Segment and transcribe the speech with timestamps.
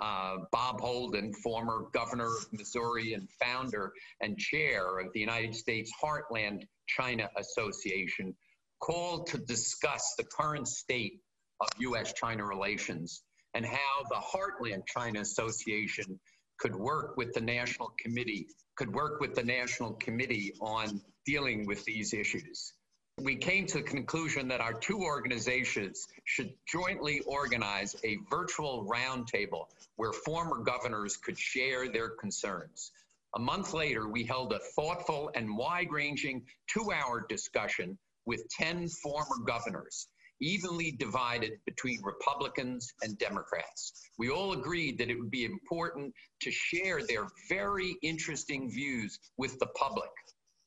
[0.00, 5.90] uh, Bob Holden, former governor of Missouri and founder and chair of the United States
[6.02, 8.34] Heartland China Association,
[8.82, 11.20] called to discuss the current state
[11.60, 12.12] of U.S.
[12.12, 13.22] China relations
[13.54, 16.20] and how the Heartland China Association
[16.58, 18.46] could work with the National Committee,
[18.76, 22.74] could work with the National Committee on dealing with these issues.
[23.22, 29.68] We came to the conclusion that our two organizations should jointly organize a virtual roundtable
[29.96, 32.92] where former governors could share their concerns.
[33.34, 38.86] A month later, we held a thoughtful and wide ranging two hour discussion with 10
[38.88, 40.08] former governors,
[40.40, 44.10] evenly divided between Republicans and Democrats.
[44.18, 49.58] We all agreed that it would be important to share their very interesting views with
[49.58, 50.10] the public.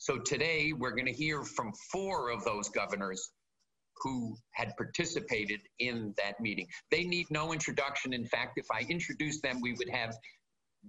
[0.02, 3.32] So today we're going to hear from four of those governors
[4.02, 6.68] who had participated in that meeting.
[6.90, 8.14] They need no introduction.
[8.14, 10.16] In fact, if I introduced them, we would have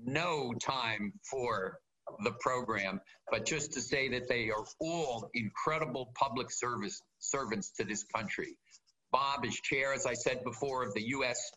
[0.00, 1.78] no time for
[2.22, 3.00] the program,
[3.32, 8.56] but just to say that they are all incredible public service servants to this country.
[9.10, 11.50] Bob is chair, as I said before, of the U.S.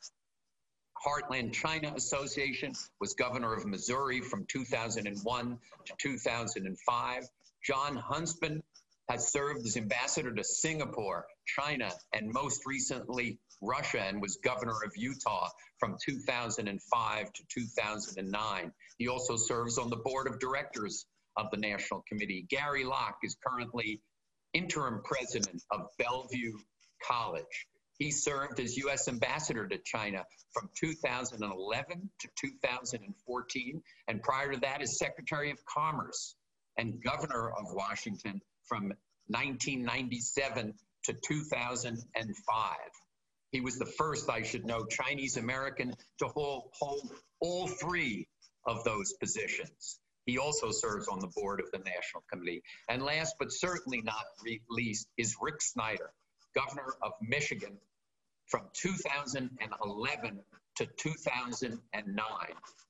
[1.06, 7.24] Heartland China Association, was governor of Missouri from 2001 to 2005.
[7.64, 8.62] Jon Huntsman
[9.10, 14.92] has served as ambassador to Singapore, China, and most recently Russia, and was governor of
[14.98, 15.48] Utah
[15.80, 18.74] from 2005 to 2009.
[18.98, 21.06] He also serves on the board of directors
[21.38, 22.46] of the National Committee.
[22.50, 24.02] Gary Locke is currently
[24.54, 26.58] interim president of Bellevue
[27.08, 27.68] College.
[27.98, 29.08] He served as U.S.
[29.08, 36.36] ambassador to China from 2011 to 2014, and prior to that, as Secretary of Commerce
[36.78, 38.94] and governor of Washington from
[39.28, 40.74] 1997
[41.06, 42.76] to 2005.
[43.52, 48.28] He was the first, I should know, Chinese American to hold, hold all three
[48.66, 50.00] of those positions.
[50.26, 52.64] He also serves on the board of the National Committee.
[52.90, 54.24] And last but certainly not
[54.70, 56.12] least is Rick Snyder,
[56.56, 57.78] governor of Michigan
[58.48, 60.40] from 2011
[60.78, 62.28] to 2009.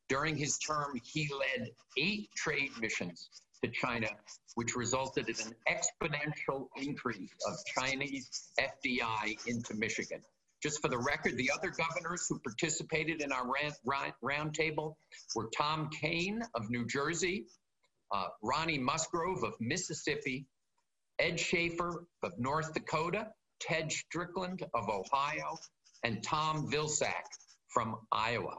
[0.09, 3.29] During his term, he led eight trade missions
[3.63, 4.09] to China,
[4.55, 10.21] which resulted in an exponential increase of Chinese FDI into Michigan.
[10.61, 13.45] Just for the record, the other governors who participated in our
[14.23, 14.95] roundtable
[15.35, 17.45] were Tom Kean of New Jersey,
[18.11, 20.45] uh, Ronnie Musgrove of Mississippi,
[21.19, 23.27] Ed Schafer of North Dakota,
[23.59, 25.57] Ted Strickland of Ohio,
[26.03, 27.25] and Tom Vilsack
[27.69, 28.57] from Iowa.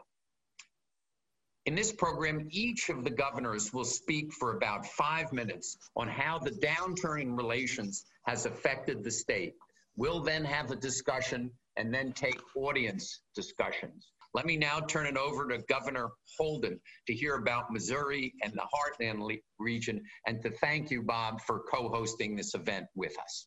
[1.66, 6.38] In this program, each of the governors will speak for about five minutes on how
[6.38, 9.54] the downturn in relations has affected the state.
[9.96, 14.10] We'll then have a discussion and then take audience discussions.
[14.34, 18.66] Let me now turn it over to Governor Holden to hear about Missouri and the
[18.74, 23.46] Heartland region and to thank you, Bob, for co hosting this event with us.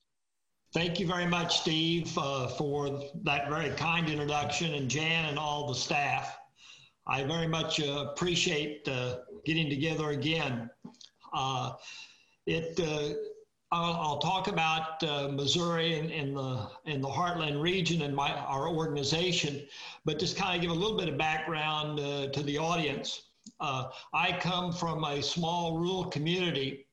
[0.74, 5.68] Thank you very much, Steve, uh, for that very kind introduction, and Jan and all
[5.68, 6.38] the staff.
[7.10, 10.70] I very much uh, appreciate uh, getting together again.
[11.34, 11.74] Uh,
[12.46, 13.16] it, uh,
[13.72, 18.32] I'll, I'll, talk about uh, Missouri and, and, the in the Heartland region and my
[18.34, 19.66] our organization,
[20.04, 23.24] but just kind of give a little bit of background uh, to the audience.
[23.60, 26.88] I come from a small rural community,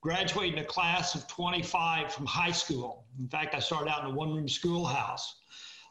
[0.00, 3.04] graduating a class of 25 from high school.
[3.18, 5.36] In fact, I started out in a one-room schoolhouse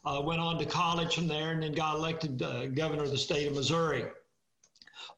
[0.05, 3.17] uh, went on to college from there, and then got elected uh, governor of the
[3.17, 4.05] state of Missouri.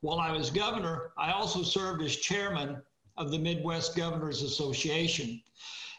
[0.02, 2.82] While I was governor, I also served as chairman
[3.18, 5.42] of the Midwest Governors Association.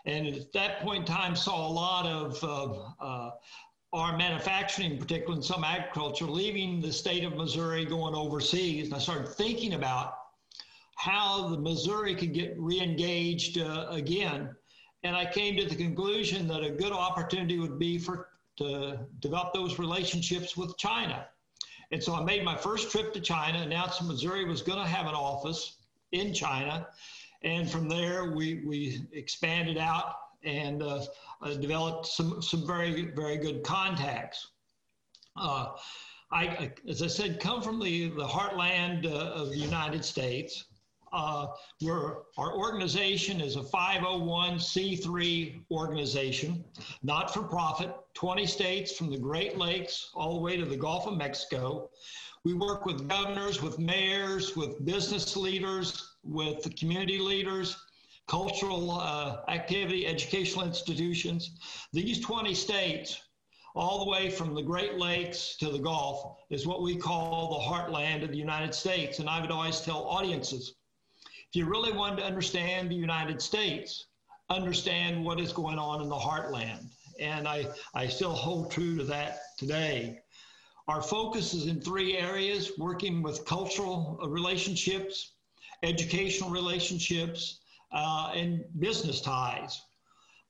[0.07, 2.43] and at that point in time saw a lot of
[3.01, 3.31] uh,
[3.93, 8.87] our manufacturing, particularly in some agriculture, leaving the state of Missouri, going overseas.
[8.87, 10.15] And I started thinking about
[10.97, 14.55] how the Missouri could get reengaged uh, again.
[15.03, 18.29] And I came to the conclusion that a good opportunity would be for
[18.61, 21.27] to develop those relationships with China.
[21.93, 25.07] And so I made my first trip to China, announced Missouri was going to have
[25.07, 25.79] an office
[26.13, 26.87] in China.
[27.43, 30.15] And from there, we, we expanded out
[30.45, 31.05] and uh,
[31.43, 34.49] uh, developed some, some very, very good contacts.
[35.37, 35.73] Uh,
[36.33, 40.67] I, as I said, come from the, the heartland uh, of the United States.
[41.13, 41.49] Uh,
[42.39, 46.65] our organization is a 501c3 organization,
[47.03, 51.09] not for profit, 20 states from the Great Lakes all the way to the Gulf
[51.09, 51.91] of Mexico.
[52.45, 57.77] We work with governors, with mayors, with business leaders, with community leaders,
[58.29, 61.59] cultural uh, activity, educational institutions.
[61.93, 63.21] These 20 states,
[63.75, 67.65] all the way from the Great Lakes to the Gulf, is what we call the
[67.65, 69.19] heartland of the United States.
[69.19, 70.75] And I would always tell audiences
[71.51, 74.07] if you really want to understand the United States,
[74.51, 76.87] understand what is going on in the heartland.
[77.19, 80.21] And I, I still hold true to that today.
[80.87, 85.33] Our focus is in three areas working with cultural relationships,
[85.83, 87.59] educational relationships,
[87.91, 89.83] uh, and business ties.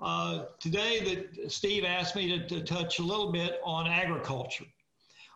[0.02, 1.00] Uh, today,
[1.35, 4.67] that Steve asked me to, to touch a little bit on agriculture.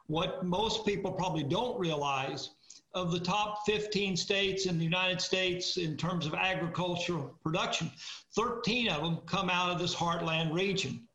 [0.09, 2.51] What most people probably don't realize
[2.95, 7.91] of the top 15 states in the United States in terms of agricultural production,
[8.37, 11.07] 13 of them come out of this heartland region,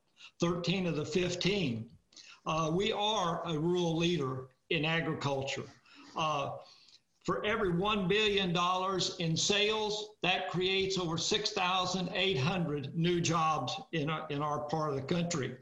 [0.41, 1.89] 13 of the 15.
[2.45, 5.63] Uh, we are a rural leader in agriculture.
[6.15, 6.51] Uh,
[7.25, 8.57] for every $1 billion
[9.19, 15.01] in sales, that creates over 6,800 new jobs in our, in our part of the
[15.01, 15.55] country.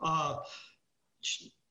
[0.00, 0.36] Uh,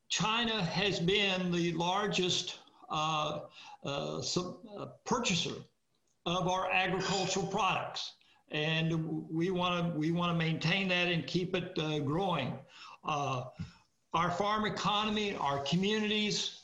[0.09, 2.59] China has been the largest
[2.89, 3.39] uh,
[3.83, 5.55] uh, uh, purchaser
[6.25, 8.13] of our agricultural products.
[8.51, 12.53] And we want to we want to maintain that and keep it uh, growing.
[13.03, 13.43] Uh,
[14.13, 16.61] our farm economy, our communities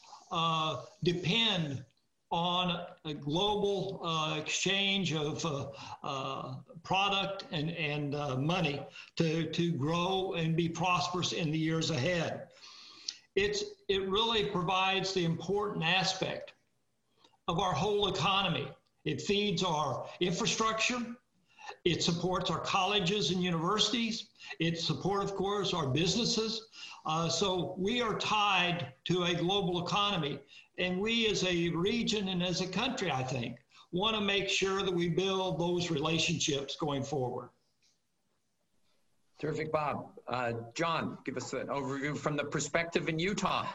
[1.03, 1.85] depend
[2.31, 5.68] on a global uh, exchange of uh,
[6.03, 8.11] uh, product and, and
[8.44, 8.81] money
[9.15, 12.47] to, to grow and be prosperous in the years ahead.
[13.35, 16.55] It's, it really provides the important aspect
[17.47, 18.68] of our whole economy.
[19.06, 21.00] It feeds our infrastructure.
[21.83, 24.27] It supports our colleges and universities.
[24.59, 26.68] It supports, of course, our businesses.
[27.06, 30.39] Uh, so we are tied to a global economy.
[30.77, 33.57] And we as a region and as a country, I think,
[33.92, 37.50] want to make sure that we build those relationships going forward.
[39.39, 40.07] Terrific, Bob.
[40.27, 43.68] Uh, Jon, give us an overview from the perspective in Utah.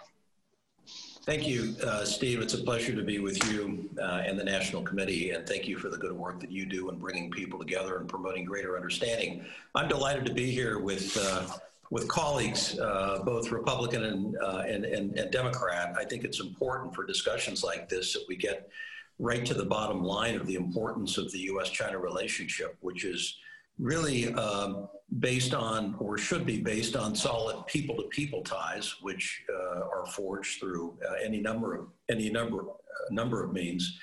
[1.23, 2.41] Thank you, uh, Steve.
[2.41, 5.77] It's a pleasure to be with you uh, and the National Committee, and thank you
[5.77, 9.45] for the good work that you do in bringing people together and promoting greater understanding.
[9.75, 11.47] I'm delighted to be here with uh,
[11.91, 15.93] with colleagues, uh, both Republican and, uh, and, and, and Democrat.
[15.99, 18.71] I think it's important for discussions like this that we get
[19.19, 23.37] right to the bottom line of the importance of the U.S.-China relationship, which is
[23.81, 24.89] really um,
[25.19, 30.97] based on, or should be based on, solid people-to-people ties, which uh, are forged through
[31.09, 32.65] uh, any number of any number uh,
[33.11, 33.99] number of means.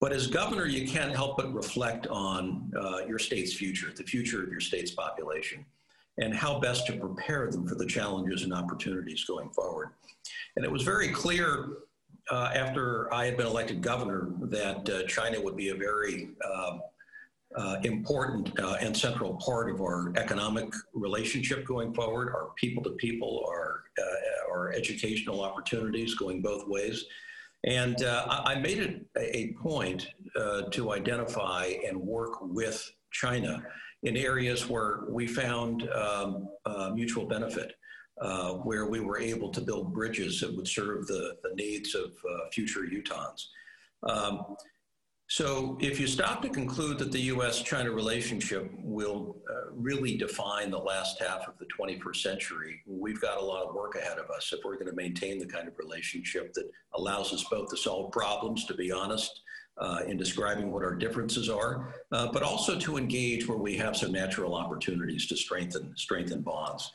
[0.00, 4.42] But as governor, you can't help but reflect on uh, your state's future, the future
[4.42, 5.64] of your state's population,
[6.18, 9.88] and how best to prepare them for the challenges and opportunities going forward.
[10.56, 11.78] And it was very clear
[12.30, 16.80] uh, after I had been elected governor that uh, China would be a very um,
[17.56, 22.90] uh, important uh, and central part of our economic relationship going forward, our people to
[22.90, 27.06] people, our, uh, our educational opportunities going both ways.
[27.64, 30.06] And uh, I made it a point
[30.38, 33.62] uh, to identify and work with China
[34.02, 36.48] in areas where we found um,
[36.94, 37.72] mutual benefit.
[38.64, 42.12] where we were able to build bridges that would serve the, the needs of
[42.52, 43.46] future Utahns.
[44.02, 44.56] Um,
[45.28, 50.78] so if you stop to conclude that the U.S.-China relationship will uh, really define the
[50.78, 54.52] last half of the 21st century, we've got a lot of work ahead of us
[54.52, 58.12] if we're going to maintain the kind of relationship that allows us both to solve
[58.12, 59.40] problems, to be honest,
[59.78, 63.96] uh, in describing what our differences are, uh, but also to engage where we have
[63.96, 66.92] some natural opportunities to strengthen strengthen bonds.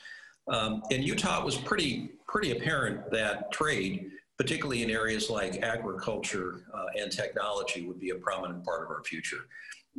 [0.47, 6.65] Um, in Utah, it was pretty pretty apparent that trade particularly in areas like agriculture
[6.73, 9.45] uh, and technology, would be a prominent part of our future.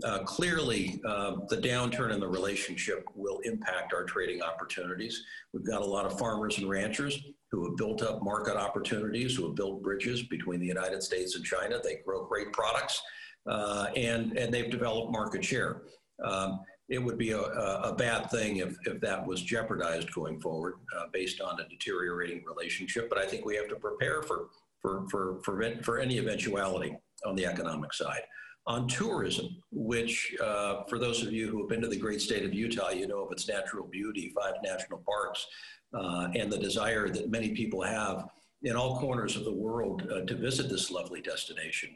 [0.04, 5.22] Uh, clearly, uh, the downturn in the relationship will impact our trading opportunities.
[5.52, 7.20] We've got a lot of farmers and ranchers
[7.50, 11.44] who have built up market opportunities, who have built bridges between the United States and
[11.44, 11.78] China.
[11.82, 13.02] They grow great products,
[13.46, 15.82] uh, and, and they've developed market share.
[16.24, 20.74] Um, it would be a, a, bad thing if, if that was jeopardized going forward
[20.96, 23.08] uh, based on a deteriorating relationship.
[23.08, 24.48] But I think we have to prepare for,
[24.80, 28.22] for, for, for, for any eventuality on the economic side.
[28.66, 32.44] On tourism, which uh, for those of you who have been to the great state
[32.44, 35.46] of Utah, you know of its natural beauty, five national parks,
[35.94, 38.28] uh, and the desire that many people have
[38.64, 41.90] in all corners of the world uh, to visit this lovely destination.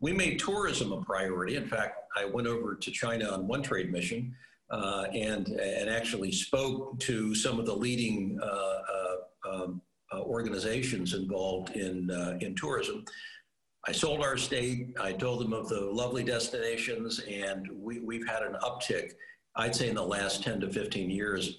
[0.00, 1.56] We made tourism a priority.
[1.56, 4.34] In fact, I went over to China on one trade mission
[4.70, 11.14] uh, and, and actually spoke to some of the leading uh, uh um, uh, organizations
[11.14, 13.04] involved in, uh, in tourism.
[13.88, 14.94] I sold our state.
[15.00, 19.12] I told them of the lovely destinations, and we, we've had an uptick,
[19.56, 21.56] I'd say, in the last 10 to 15 years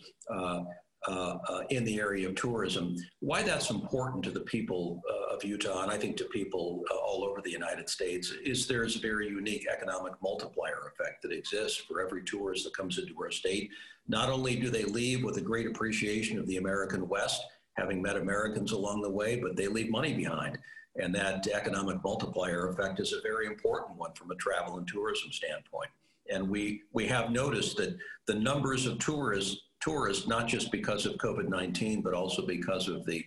[1.08, 2.96] uh, uh, in the area of tourism.
[3.20, 6.96] Why that's important to the people uh, of Utah, and I think to people uh,
[6.96, 11.78] all over the United States, is there's a very unique economic multiplier effect that exists
[11.78, 13.70] for every tourist that comes into our state.
[14.08, 17.42] Not only do they leave with a great appreciation of the American West,
[17.78, 20.58] having met Americans along the way, but they leave money behind.
[20.96, 25.32] And that economic multiplier effect is a very important one from a travel and tourism
[25.32, 25.90] standpoint.
[26.32, 31.18] And we, we have noticed that the numbers of tourists tourists, not just because of
[31.18, 33.24] COVID 19, but also because of the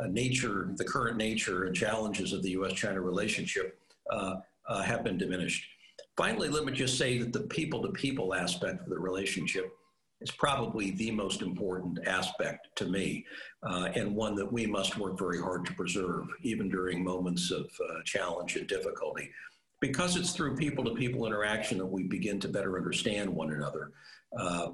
[0.00, 3.78] uh, nature, the current nature and challenges of the US China relationship
[4.10, 4.36] uh,
[4.68, 5.66] uh, have been diminished.
[6.16, 9.72] Finally, let me just say that the people to people aspect of the relationship
[10.20, 13.24] is probably the most important aspect to me,
[13.62, 17.64] uh, and one that we must work very hard to preserve, even during moments of
[17.64, 19.30] uh, challenge and difficulty.
[19.80, 23.92] Because it's through people to people interaction that we begin to better understand one another.
[24.38, 24.72] Uh,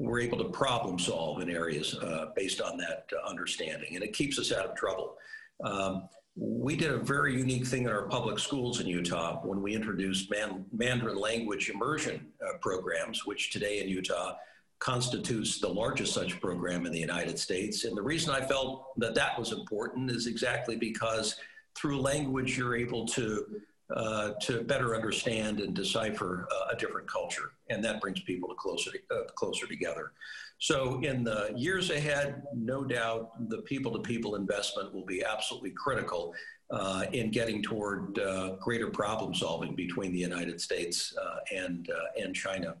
[0.00, 4.14] we're able to problem solve in areas uh, based on that uh, understanding, and it
[4.14, 5.16] keeps us out of trouble.
[5.62, 9.74] Um, we did a very unique thing in our public schools in Utah when we
[9.74, 14.36] introduced Man- Mandarin language immersion uh, programs, which today in Utah
[14.78, 17.84] constitutes the largest such program in the United States.
[17.84, 21.36] And the reason I felt that that was important is exactly because
[21.74, 23.60] through language, you're able to
[23.94, 28.54] uh, to better understand and decipher uh, a different culture, and that brings people to
[28.54, 30.12] closer uh, closer together.
[30.58, 36.34] So, in the years ahead, no doubt the people-to-people investment will be absolutely critical
[36.70, 41.12] uh, in getting toward uh, greater problem solving between the United States
[41.52, 41.88] and
[42.20, 42.76] and China.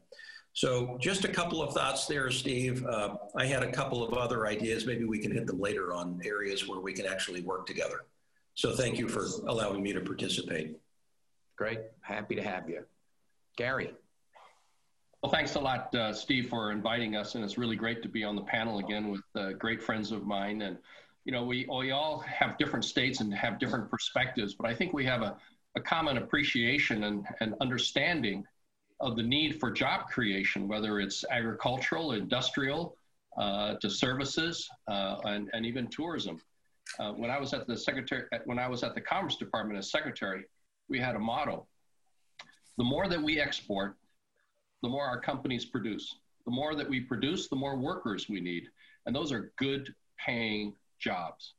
[0.52, 2.86] So, just a couple of thoughts there, Steve.
[2.86, 4.86] I had a couple of other ideas.
[4.86, 8.04] Maybe we can hit them later on areas where we can actually work together.
[8.54, 10.76] So, thank you for allowing me to participate.
[11.60, 11.80] Great.
[12.00, 12.84] Happy to have you.
[13.58, 13.92] Gary.
[15.22, 17.34] Well, thanks a lot, uh, Steve, for inviting us.
[17.34, 20.24] And it's really great to be on the panel again with uh, great friends of
[20.24, 20.62] mine.
[20.62, 20.78] And,
[21.26, 24.94] you know, we, we all have different states and have different perspectives, but I think
[24.94, 25.36] we have a,
[25.76, 28.46] a common appreciation and, and understanding
[28.98, 32.96] of the need for job creation, whether it's agricultural, industrial,
[33.36, 36.40] uh, to services, uh, and, and even tourism.
[36.98, 39.90] Uh, when I was at the secretary, when I was at the Commerce Department as
[39.90, 40.46] secretary,
[40.90, 41.66] we had a motto.
[42.76, 43.96] The more that we export,
[44.82, 46.16] the more our companies produce.
[46.44, 48.64] The more that we produce, the more workers we need.
[49.06, 51.54] And those are good paying jobs,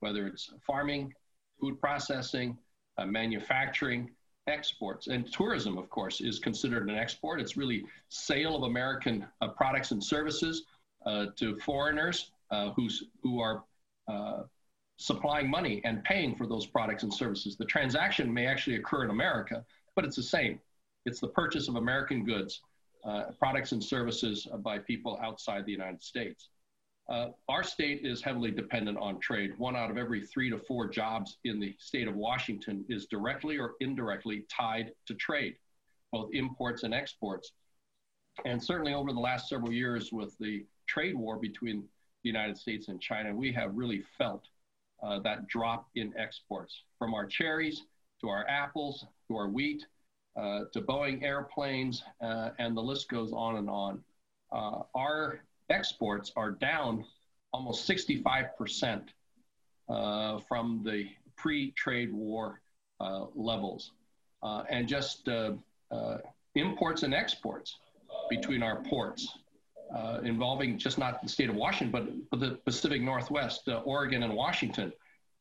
[0.00, 1.14] whether it's farming,
[1.60, 2.58] food processing,
[2.98, 4.10] uh, manufacturing,
[4.48, 5.06] exports.
[5.06, 7.40] And tourism, of course, is considered an export.
[7.40, 10.64] It's really sale of American uh, products and services
[11.06, 13.64] uh, to foreigners uh, who's, who are
[14.08, 14.42] uh,
[15.02, 17.56] supplying money and paying for those products and services.
[17.56, 19.64] The transaction may actually occur in America,
[19.96, 20.60] but it's the same.
[21.04, 22.60] It's the purchase of American goods,
[23.04, 26.50] uh, products and services by people outside the United States.
[27.08, 29.58] Uh, our state is heavily dependent on trade.
[29.58, 33.58] One out of every three to four jobs in the state of Washington is directly
[33.58, 35.56] or indirectly tied to trade,
[36.12, 37.50] both imports and exports.
[38.44, 41.80] And certainly over the last several years with the trade war between
[42.22, 44.46] the United States and China, we have really felt
[45.02, 47.82] uh, that drop in exports from our cherries
[48.20, 49.84] to our apples to our wheat
[50.34, 54.02] uh, to Boeing airplanes, uh, and the list goes on and on.
[54.50, 57.04] Uh, our exports are down
[57.52, 59.02] almost 65%
[59.88, 61.06] uh, from the
[61.36, 62.62] pre trade war
[63.00, 63.92] uh, levels.
[64.42, 65.28] and just
[66.54, 67.76] imports and exports
[68.30, 69.38] between our ports
[69.94, 74.34] uh, involving just not the state of Washington, but, the Pacific Northwest, uh, Oregon and
[74.34, 74.92] Washington,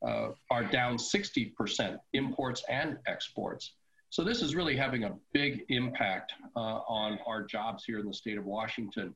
[0.06, 3.74] uh, are down 60% imports and exports.
[4.10, 8.14] So this is really having a big impact uh, on our jobs here in the
[8.14, 9.16] state of Washington.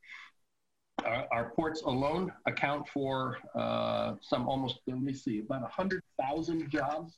[1.06, 7.18] Our, ports alone account for uh, some almost, let me see, about 100,000 jobs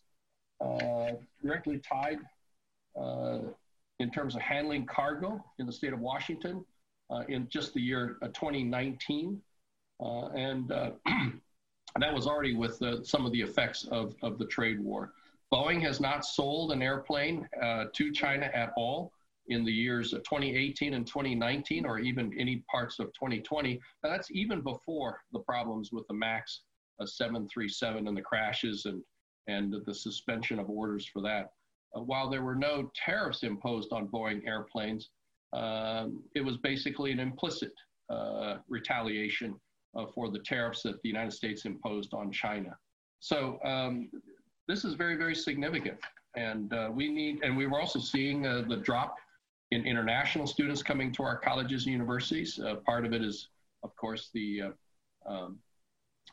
[0.59, 1.11] uh,
[1.43, 2.17] directly tied
[3.99, 6.65] in terms of handling cargo in the state of Washington
[7.27, 9.41] in just the year uh, 2019.
[9.99, 10.69] and
[11.99, 15.13] that was already with some of the effects of, of the trade war.
[15.53, 19.13] Boeing has not sold an airplane uh, to China at all
[19.47, 23.79] in the years of 2018 and 2019, or even any parts of 2020.
[24.03, 26.61] Now, that's even before the problems with the MAX
[26.99, 29.01] uh, 737 and the crashes and,
[29.47, 31.51] and the suspension of orders for that.
[31.95, 35.09] Uh, while there were no tariffs imposed on Boeing airplanes,
[35.53, 37.71] um, it was basically an implicit
[38.09, 39.55] uh, retaliation
[39.95, 42.77] uh, for the tariffs that the United States imposed on China.
[43.19, 44.09] So um,
[44.67, 45.97] this is very, very significant.
[46.35, 49.15] And uh, we need, and we were also seeing uh, the drop
[49.71, 52.59] in international students coming to our colleges and universities.
[52.59, 53.49] Uh, part of it is,
[53.83, 55.57] of course, the, uh, um,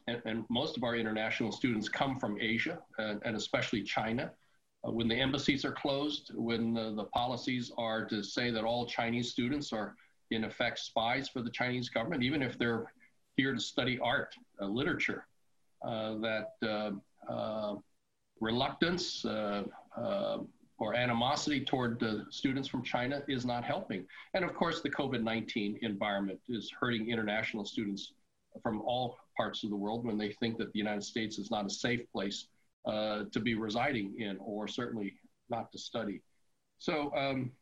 [0.07, 4.31] and, and, most of our international students come from Asia and, and especially China.
[4.87, 8.87] Uh, when the embassies are closed, when the, the policies are to say that all
[8.87, 9.95] Chinese students are
[10.31, 12.93] in effect spies for the Chinese government, even if they're
[13.37, 15.27] here to study art, uh, literature,
[15.83, 16.51] that
[18.41, 19.65] reluctance uh,
[19.97, 20.39] uh,
[20.79, 24.07] or animosity toward the students from China is not helping.
[24.35, 28.13] And of course, the COVID 19 environment is hurting international students
[28.63, 31.67] from all parts of the world when they think that the United States is not
[31.67, 32.47] a safe place
[32.87, 35.15] uh, to be residing in, or certainly
[35.51, 36.21] not to study.
[36.79, 37.53] So um,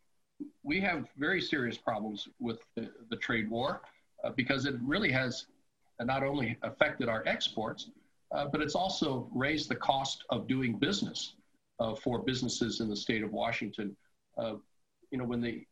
[0.63, 3.83] we have very serious problems with the, the trade war
[4.25, 5.47] uh, because it really has
[6.01, 7.91] not only affected our exports,
[8.35, 11.35] uh, but it's also raised the cost of doing business
[11.81, 13.97] uh, for businesses in the state of Washington.
[14.39, 14.55] Uh,
[15.11, 15.65] you know, when the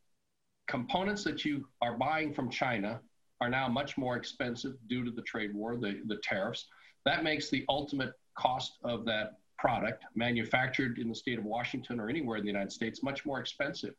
[0.68, 3.00] components that you are buying from China
[3.40, 6.66] are now much more expensive due to the trade war, the, the tariffs,
[7.06, 12.08] that makes the ultimate cost of that product manufactured in the state of Washington or
[12.08, 13.94] anywhere in the United States much more expensive.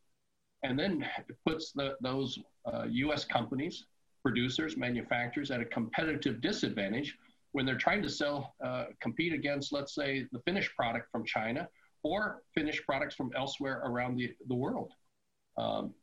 [0.63, 3.86] And then it puts the, those uh, US companies,
[4.24, 7.17] producers, manufacturers at a competitive disadvantage
[7.52, 11.67] when they're trying to sell, uh, compete against, let's say, the finished product from China
[12.04, 14.91] or finished products from elsewhere around the, the world.
[15.58, 15.93] Um,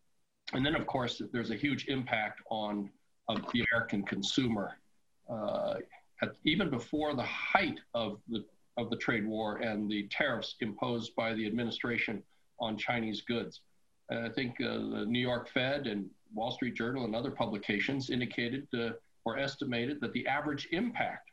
[0.53, 2.90] and then, of course, there's a huge impact on
[3.29, 4.79] the American consumer.
[5.31, 5.75] Uh,
[6.23, 8.44] at, even before the height of the,
[8.79, 12.23] of the trade war and the tariffs imposed by the administration
[12.61, 13.61] on Chinese goods.
[14.09, 18.09] And I think uh, the New York Fed and Wall Street Journal and other publications
[18.09, 18.91] indicated uh,
[19.25, 21.31] or estimated that the average impact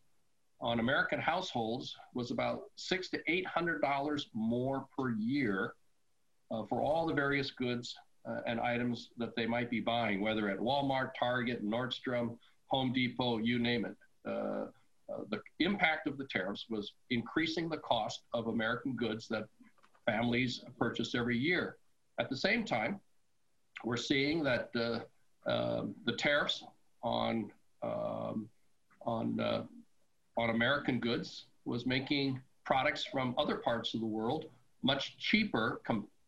[0.59, 5.73] on American households was about six to eight hundred dollars more per year
[6.51, 7.95] uh, for all the various goods
[8.27, 13.37] uh, and items that they might be buying, whether at Walmart, Target, Nordstrom, Home Depot,
[13.37, 13.95] you name it.
[15.11, 19.45] Uh, the impact of the tariffs was increasing the cost of American goods that
[20.05, 21.77] families purchase every year.
[22.19, 22.99] At the same time,
[23.83, 24.99] we're seeing that uh,
[25.49, 26.63] um, the tariffs
[27.03, 27.51] on
[27.83, 28.49] um,
[29.05, 29.63] on uh,
[30.37, 34.45] on American goods was making products from other parts of the world
[34.81, 35.81] much cheaper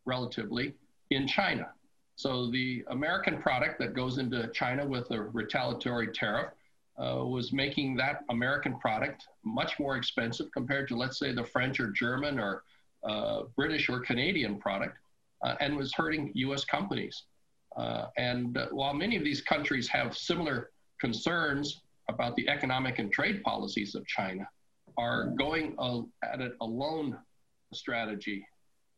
[0.04, 0.74] relatively
[1.10, 1.68] in China.
[2.16, 6.52] So the American product that goes into China with a retaliatory tariff
[6.98, 11.78] uh, was making that American product much more expensive compared to, let's say, the French
[11.78, 12.64] or German or
[13.08, 14.96] uh, British or Canadian product,
[15.44, 17.24] uh, and was hurting US companies.
[17.76, 23.42] Uh, and while many of these countries have similar concerns about the economic and trade
[23.44, 24.48] policies of China
[24.96, 25.76] are going
[26.24, 27.16] at it alone
[27.72, 28.44] strategy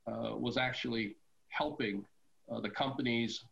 [0.07, 1.17] uh, was actually
[1.49, 2.07] helping
[2.51, 3.45] uh, the companies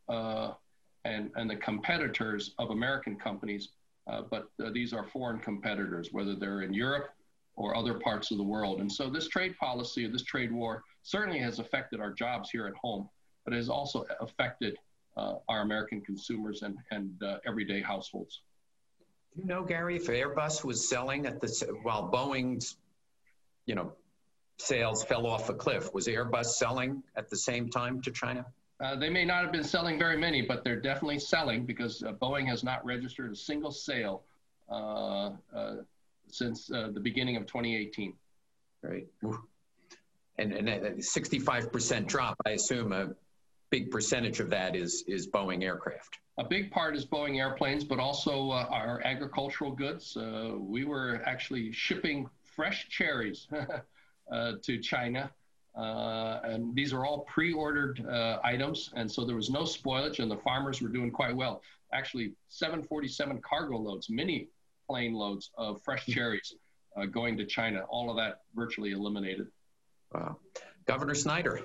[1.04, 3.70] and, and the competitors of American companies.
[4.08, 7.10] Uh, but uh, these are foreign competitors, whether they're in Europe
[7.56, 8.80] or other parts of the world.
[8.80, 12.74] And so this trade policy, this trade war, certainly has affected our jobs here at
[12.74, 13.08] home,
[13.44, 14.76] but it has also affected
[15.48, 18.42] our American consumers and, and everyday households.
[19.34, 21.48] You know, Gary, if Airbus was selling at the
[21.82, 22.76] while Boeing's,
[23.66, 23.92] you know,
[24.58, 28.46] sales fell off a cliff, was Airbus selling at the same time to China?
[28.80, 32.12] Uh, they may not have been selling very many, but they're definitely selling because uh,
[32.12, 34.22] Boeing has not registered a single sale
[34.70, 35.76] uh, uh
[36.30, 38.12] since uh, the beginning of 2018.
[38.82, 39.06] Right.
[40.36, 43.14] And, and a 65% drop, I assume a
[43.70, 46.18] big percentage of that is, is Boeing aircraft.
[46.36, 50.16] A big part is Boeing airplanes, but also uh, our agricultural goods.
[50.16, 53.48] Uh, we were actually shipping fresh cherries
[54.32, 55.30] uh, to China
[55.78, 60.30] Uh, and these are all pre-ordered uh, items, and so there was no spoilage, and
[60.30, 61.62] the farmers were doing quite well.
[61.92, 64.48] Actually, 747 cargo loads, mini
[64.88, 66.54] plane loads of fresh cherries
[66.96, 67.84] uh, going to China.
[67.88, 69.46] All of that virtually eliminated.
[70.12, 70.38] Wow.
[70.86, 71.60] Governor Snyder.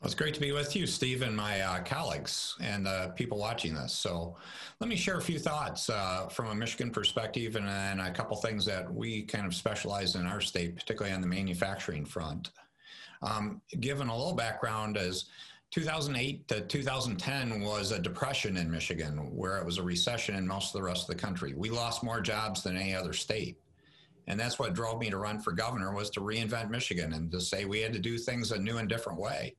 [0.00, 3.36] Well, it's great to be with you, Steve, and my uh, colleagues and uh, people
[3.36, 3.92] watching this.
[3.92, 4.36] So,
[4.78, 8.36] let me share a few thoughts uh, from a Michigan perspective and then a couple
[8.36, 12.52] things that we kind of specialize in our state, particularly on the manufacturing front.
[13.22, 15.24] Um, given a little background, as
[15.72, 20.72] 2008 to 2010 was a depression in Michigan, where it was a recession in most
[20.72, 21.54] of the rest of the country.
[21.56, 23.58] We lost more jobs than any other state.
[24.28, 27.40] And that's what drove me to run for governor was to reinvent Michigan and to
[27.40, 29.56] say we had to do things a new and different way.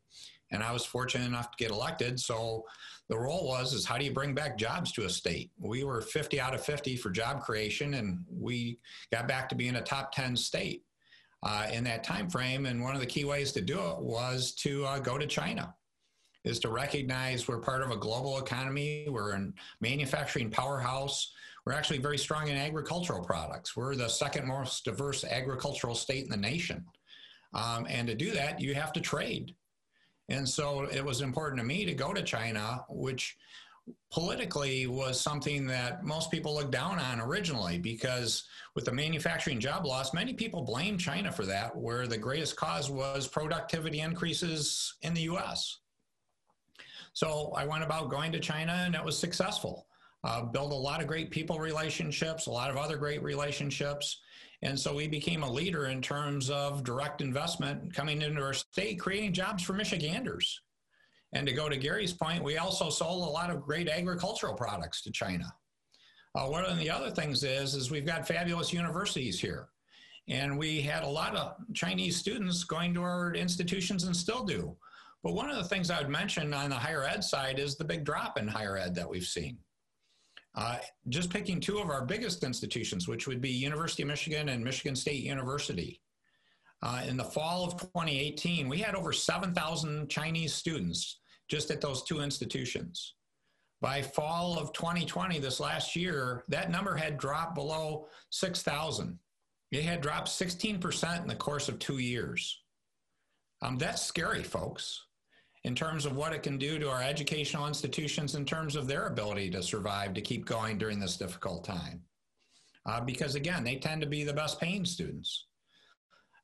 [0.52, 2.20] And I was fortunate enough to get elected.
[2.20, 2.66] So
[3.10, 5.50] the role was is how do you bring back jobs to a state?
[5.60, 8.80] We were 50 out of 50 for job creation, and we
[9.12, 10.84] got back to being a top 10 state
[11.42, 12.68] uh, in that time frame.
[12.68, 15.74] And one of the key ways to do it was to uh, go to China
[16.44, 19.08] is to recognize we're part of a global economy.
[19.10, 19.52] We're a
[19.82, 21.34] manufacturing powerhouse.
[21.66, 23.76] We're actually very strong in agricultural products.
[23.76, 26.86] We're the second most diverse agricultural state in the nation.
[27.54, 29.56] Um, and to do that, you have to trade.
[30.30, 33.36] And so it was important to me to go to China, which
[34.12, 38.44] politically was something that most people looked down on originally because
[38.76, 42.90] with the manufacturing job loss, many people blame China for that, where the greatest cause
[42.90, 45.80] was productivity increases in the US.
[47.14, 49.88] So I went about going to China and it was successful.
[50.24, 54.20] Uh, a lot of great people relationships, a lot of other great relationships.
[54.62, 59.00] And so we became a leader in terms of direct investment coming into our state,
[59.00, 60.62] creating jobs for Michiganders.
[61.32, 65.02] And to go to Gary's point, we also sold a lot of great agricultural products
[65.04, 65.46] to China.
[66.36, 69.70] Uh, one of the other things is, is we've got fabulous universities here.
[70.28, 74.76] And we had a lot of Chinese students going to our institutions and still do.
[75.24, 77.84] But one of the things I would mention on the higher ed side is the
[77.84, 79.58] big drop in higher ed that we've seen.
[80.60, 84.62] Uh, just picking two of our biggest institutions, which would be University of Michigan and
[84.62, 86.02] Michigan State University.
[86.84, 92.04] Uh, in the fall of 2018, we had over 7,000 Chinese students just at those
[92.04, 93.16] two institutions.
[93.80, 99.18] By fall of 2020, this last year, that number had dropped below 6,000.
[99.72, 102.62] It had dropped 16% in the course of two years.
[103.62, 105.06] Um, that's scary, folks
[105.66, 109.08] in terms of what it can do to our educational institutions in terms of their
[109.08, 112.02] ability to survive, to keep going during this difficult time.
[112.86, 115.48] Uh, because again, they tend to be the best paying students.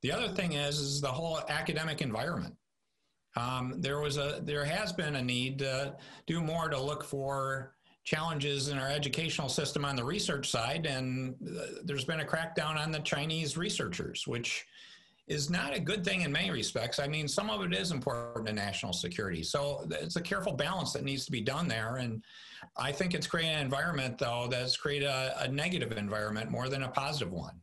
[0.01, 2.55] The other thing is, is the whole academic environment.
[3.37, 5.95] Um, there was a, there has been a need to
[6.27, 7.73] do more to look for
[8.03, 12.77] challenges in our educational system on the research side, and uh, there's been a crackdown
[12.77, 14.65] on the Chinese researchers, which
[15.27, 16.99] is not a good thing in many respects.
[16.99, 19.41] I mean, some of it is important to national security.
[19.41, 21.97] So it's a careful balance that needs to be done there.
[21.97, 22.23] And
[22.77, 26.83] I think it's creating an environment, though, that's created a, a negative environment more than
[26.83, 27.59] a positive one.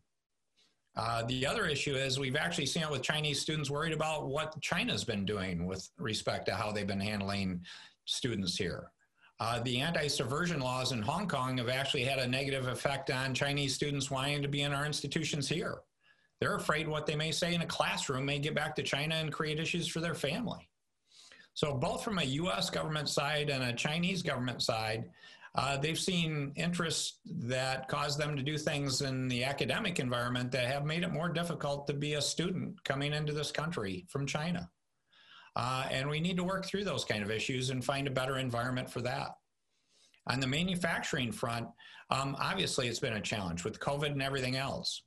[0.97, 4.61] Uh, the other issue is we've actually seen it with Chinese students worried about what
[4.61, 7.65] China's been doing with respect to how they've been handling
[8.05, 8.91] students here.
[9.41, 13.75] Uh, the anti-subversion laws in Hong Kong have actually had a negative effect on Chinese
[13.75, 15.79] students wanting to be in our institutions here.
[16.43, 19.33] They're afraid what they may say in a classroom may get back to China and
[19.33, 20.69] create issues for their family.
[21.55, 25.09] So, both from a US government side and a Chinese government side,
[25.55, 30.67] uh, they've seen interests that cause them to do things in the academic environment that
[30.67, 34.69] have made it more difficult to be a student coming into this country from China.
[35.55, 38.39] Uh, and we need to work through those kind of issues and find a better
[38.39, 39.37] environment for that.
[40.27, 41.69] On the manufacturing front,
[42.11, 45.03] um, obviously it's been a challenge with COVID and everything else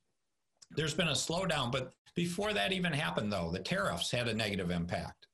[0.72, 1.72] there's been a slowdown.
[1.72, 5.28] But before that even happened, though, the tariffs had a negative impact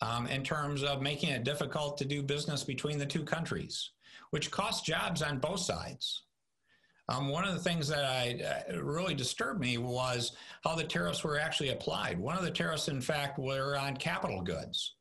[0.00, 3.90] um, in terms of making it difficult to do business between the two countries,
[4.30, 6.22] which cost jobs on both sides.
[7.10, 11.24] Um, one of the things that I, uh, really disturbed me was how the tariffs
[11.24, 12.18] were actually applied.
[12.18, 14.96] One of the tariffs, in fact, were on capital goods,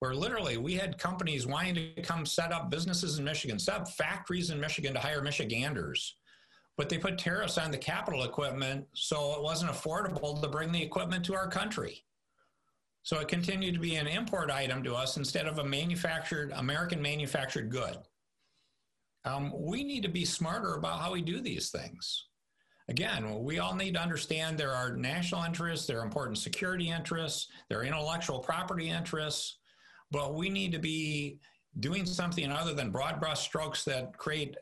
[0.00, 3.88] where literally we had companies wanting to come set up businesses in Michigan, set up
[3.92, 6.16] factories in Michigan to hire Michiganders
[6.76, 10.82] but they put tariffs on the capital equipment, so it wasn't affordable to bring the
[10.82, 12.04] equipment to our country.
[13.02, 17.02] So it continued to be an import item to us instead of a manufactured, American
[17.02, 17.96] manufactured good.
[19.24, 22.26] Um, we need to be smarter about how we do these things.
[22.88, 27.48] Again, we all need to understand there are national interests, there are important security interests,
[27.68, 29.58] there are intellectual property interests,
[30.10, 31.38] but we need to be
[31.80, 34.56] doing something other than broad brush strokes that create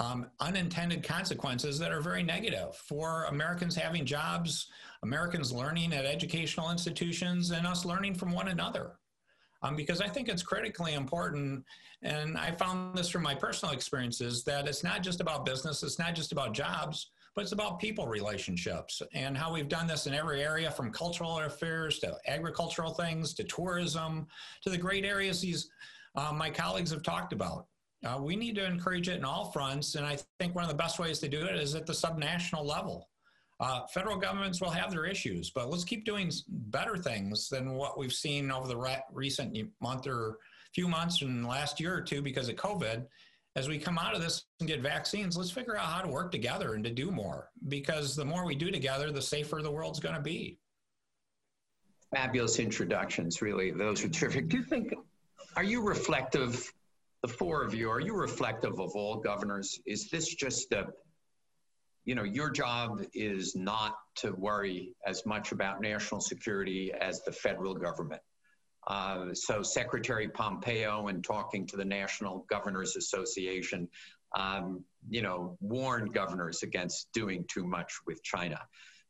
[0.00, 4.68] um, unintended consequences that are very negative for Americans having jobs,
[5.02, 8.92] Americans learning at educational institutions, and us learning from one another.
[9.62, 11.64] Um, because I think it's critically important,
[12.02, 15.98] and I found this from my personal experiences, that it's not just about business, it's
[15.98, 20.14] not just about jobs, but it's about people relationships and how we've done this in
[20.14, 24.26] every area from cultural affairs to agricultural things to tourism
[24.62, 25.70] to the great areas these
[26.16, 27.66] uh, my colleagues have talked about.
[28.04, 30.76] Uh, we need to encourage it in all fronts, and I think one of the
[30.76, 33.08] best ways to do it is at the subnational level.
[33.60, 37.98] Uh, federal governments will have their issues, but let's keep doing better things than what
[37.98, 40.38] we've seen over the re- recent month or
[40.74, 43.06] few months and last year or two because of COVID.
[43.56, 46.32] As we come out of this and get vaccines, let's figure out how to work
[46.32, 50.00] together and to do more because the more we do together, the safer the world's
[50.00, 50.58] going to be.
[52.12, 53.70] Fabulous introductions, really.
[53.70, 54.48] Those are terrific.
[54.48, 54.92] Do you think
[55.56, 56.72] are you reflective,
[57.24, 59.80] the four of you, are you reflective of all governors?
[59.86, 60.88] Is this just a,
[62.04, 67.32] you know, your job is not to worry as much about national security as the
[67.32, 68.20] federal government.
[68.88, 73.88] Uh, so Secretary Pompeo, in talking to the National Governors Association,
[74.36, 78.60] um, you know, warned governors against doing too much with China.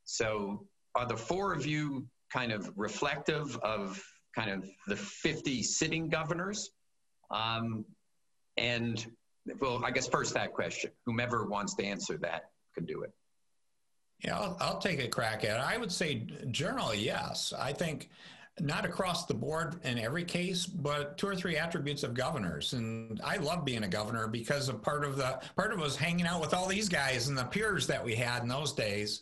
[0.05, 4.01] So are the four of you kind of reflective of
[4.33, 6.69] kind of the 50 sitting governors.
[7.29, 7.83] Um,
[8.57, 9.05] and
[9.59, 10.91] well, I guess first that question.
[11.05, 13.11] Whomever wants to answer that can do it.
[14.23, 15.63] Yeah, I'll, I'll take a crack at it.
[15.63, 17.53] I would say generally, yes.
[17.57, 18.09] I think
[18.59, 22.73] not across the board in every case, but two or three attributes of governors.
[22.73, 26.25] And I love being a governor because of part of the part of us hanging
[26.25, 29.21] out with all these guys and the peers that we had in those days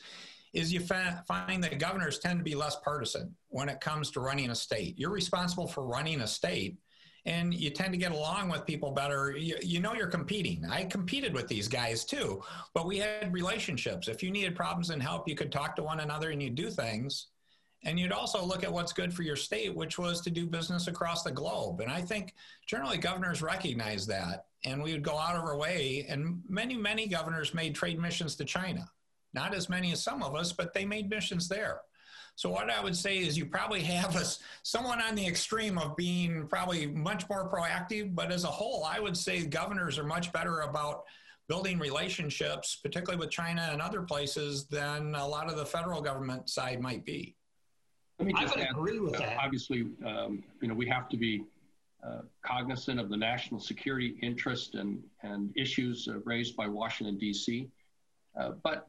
[0.53, 4.19] is you fa- find that governors tend to be less partisan when it comes to
[4.19, 4.99] running a state.
[4.99, 6.77] You're responsible for running a state
[7.25, 9.35] and you tend to get along with people better.
[9.37, 10.65] You, you, know you're competing.
[10.69, 14.07] I competed with these guys too, but we had relationships.
[14.07, 16.69] If you needed problems and help, you could talk to one another and you'd do
[16.69, 17.27] things.
[17.85, 20.87] And you'd also look at what's good for your state, which was to do business
[20.87, 21.81] across the globe.
[21.81, 22.33] And I think
[22.65, 24.45] generally governors recognize that.
[24.65, 26.05] And we would go out of our way.
[26.07, 28.89] And many, many governors made trade missions to China.
[29.33, 31.81] Not as many as some of us, but they made missions there.
[32.35, 35.95] So what I would say is you probably have us someone on the extreme of
[35.95, 40.31] being probably much more proactive, but as a whole, I would say governors are much
[40.33, 41.03] better about
[41.47, 46.49] building relationships, particularly with China and other places, than a lot of the federal government
[46.49, 47.35] side might be.
[48.19, 49.37] Let me just I would add, agree with uh, that.
[49.37, 51.43] Obviously, um, you know, we have to be
[52.05, 57.69] uh, cognizant of the national security interest and, and issues uh, raised by Washington, D.C.
[58.39, 58.87] Uh, but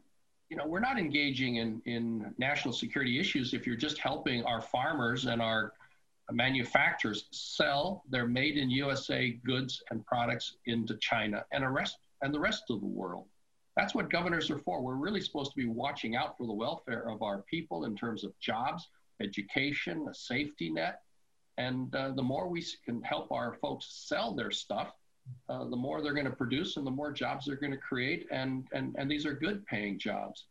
[0.50, 4.60] you know, we're not engaging in, in national security issues if you're just helping our
[4.60, 5.72] farmers and our
[6.30, 12.40] manufacturers sell their made in USA goods and products into China and, rest, and the
[12.40, 13.26] rest of the world.
[13.76, 14.80] That's what governors are for.
[14.80, 18.22] We're really supposed to be watching out for the welfare of our people in terms
[18.22, 18.88] of jobs,
[19.20, 21.00] education, a safety net.
[21.58, 24.92] And uh, the more we can help our folks sell their stuff,
[25.48, 28.26] uh, the more they're going to produce and the more jobs they're going to create.
[28.30, 30.44] And, and, and these are good paying jobs.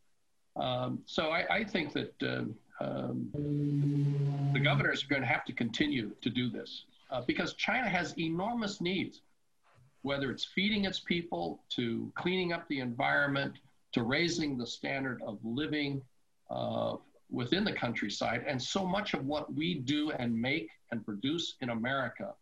[0.55, 2.43] Um, so I, I, think that uh,
[2.83, 7.89] um, the governors are going to have to continue to do this uh, because China
[7.89, 9.21] has enormous needs,
[10.03, 13.55] whether it's feeding its people, to cleaning up the environment,
[13.93, 16.03] to raising the standard of living
[16.51, 16.97] uh,
[17.31, 18.43] within the countryside.
[18.47, 22.33] And so much of what we do and make and produce in America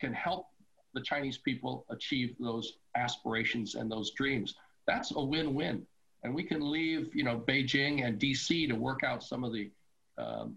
[0.00, 0.48] can help
[0.94, 4.54] the Chinese people achieve those aspirations and those dreams.
[4.86, 5.86] That's a win-win.
[6.22, 9.70] And we can leave, you know, Beijing and DC to work out some of the
[10.16, 10.56] um,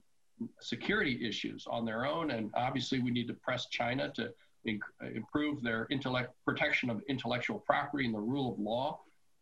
[0.61, 2.31] security issues on their own.
[2.31, 4.33] And obviously, we need to press China to
[4.67, 8.99] inc- improve their intellect protection of intellectual property and the rule of law.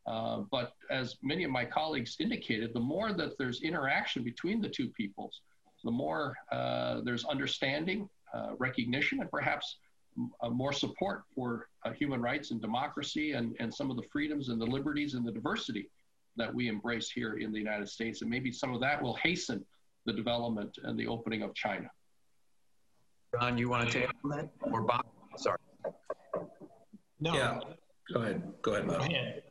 [0.08, 4.70] Uh, but as many of my colleagues indicated, the more that there's interaction between the
[4.70, 5.42] two peoples,
[5.84, 9.78] the more uh, there's understanding, uh, recognition, and perhaps
[10.50, 14.60] more support for uh, human rights and democracy and, and some of the freedoms and
[14.60, 15.90] the liberties and the diversity
[16.38, 18.22] that we embrace here in the United States.
[18.22, 19.66] And maybe some of that will hasten
[20.06, 21.90] the development and the opening of China.
[23.40, 24.50] Jon, you want to take on that?
[24.62, 25.06] Or Bob?
[25.38, 25.58] Sorry.
[27.20, 27.34] No.
[27.34, 27.60] Yeah.
[28.14, 28.44] Go ahead.
[28.62, 29.00] Go ahead, Bob.
[29.00, 29.44] Go ahead.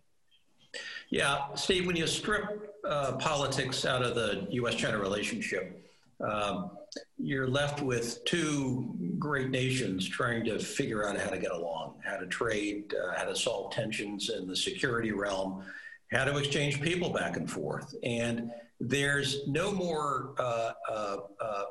[1.11, 4.75] Yeah, Steve, when you strip uh, politics out of the U.S.
[4.75, 5.85] China relationship,
[6.21, 6.71] um,
[7.19, 12.17] you're left with two great nations trying to figure out how to get along, how
[12.17, 15.65] to trade, uh, how to solve tensions in the security realm,
[16.13, 17.95] how to exchange people back and forth.
[18.03, 21.65] And there's no more uh, uh, uh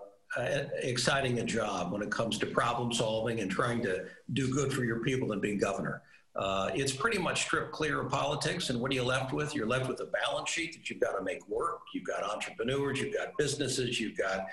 [0.82, 4.84] exciting a job when it comes to problem solving and trying to do good for
[4.84, 6.02] your people than being governor.
[6.36, 8.72] Uh, it's pretty much stripped clear of politics.
[8.72, 9.54] And what are you left with?
[9.54, 11.82] You're left with a balance sheet that you've got to make work.
[11.94, 14.48] You've got entrepreneurs, you've got businesses, you've got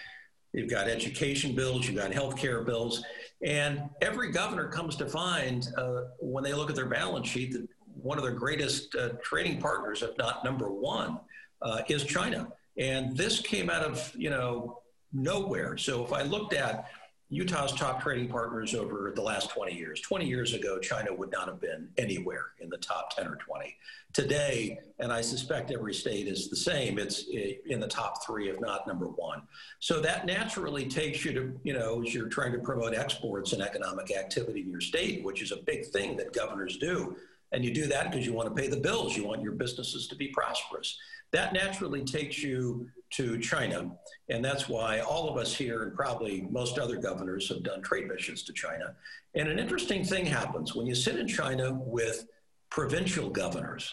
[0.52, 3.02] you've got education bills, you've got healthcare bills,
[3.44, 7.66] and every governor comes to find uh, when they look at their balance sheet that
[8.02, 11.18] one of their greatest uh, trading partners, if not number one,
[11.62, 12.48] uh, is China.
[12.78, 14.80] And this came out of you know
[15.12, 15.76] nowhere.
[15.76, 16.90] So if I looked at
[17.32, 20.00] Utah's top trading partners over the last 20 years.
[20.00, 23.76] 20 years ago, China would not have been anywhere in the top 10 or 20.
[24.12, 28.50] Today, and I suspect every state is the same, it's eh, in the top three,
[28.50, 29.42] if not number one.
[29.78, 33.62] So that naturally takes you to, you know, as you're trying to promote exports and
[33.62, 37.16] economic activity in your state, which is a big thing that governors do.
[37.52, 40.08] And you do that because you want to pay the bills, you want your businesses
[40.08, 40.98] to be prosperous.
[41.30, 43.90] That naturally takes you to China.
[44.28, 48.06] And that's why all of us here, and probably most other governors, have done trade
[48.08, 48.94] missions to China.
[49.34, 52.26] And an interesting thing happens when you sit in China with
[52.70, 53.92] provincial governors.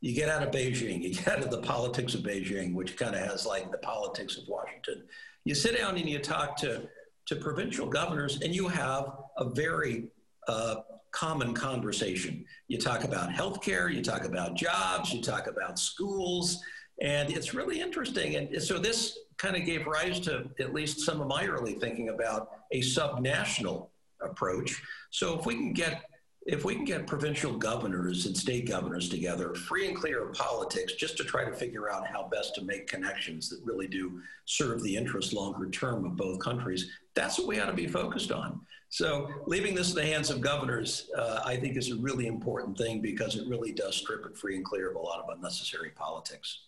[0.00, 3.14] You get out of Beijing, you get out of the politics of Beijing, which kind
[3.14, 5.04] of has like the politics of Washington.
[5.44, 6.88] You sit down and you talk to,
[7.26, 10.08] to provincial governors, and you have a very
[10.48, 10.76] uh,
[11.10, 12.44] common conversation.
[12.68, 16.62] You talk about healthcare, you talk about jobs, you talk about schools,
[17.00, 18.36] and it's really interesting.
[18.36, 22.08] And so this kind of gave rise to at least some of my early thinking
[22.08, 23.88] about a subnational
[24.20, 24.82] approach.
[25.10, 26.04] So if we can get
[26.46, 30.92] if we can get provincial governors and state governors together, free and clear of politics,
[30.92, 34.80] just to try to figure out how best to make connections that really do serve
[34.84, 38.60] the interest longer term of both countries, that's what we ought to be focused on.
[38.90, 42.78] So leaving this in the hands of governors, uh, I think, is a really important
[42.78, 45.90] thing because it really does strip it free and clear of a lot of unnecessary
[45.96, 46.65] politics.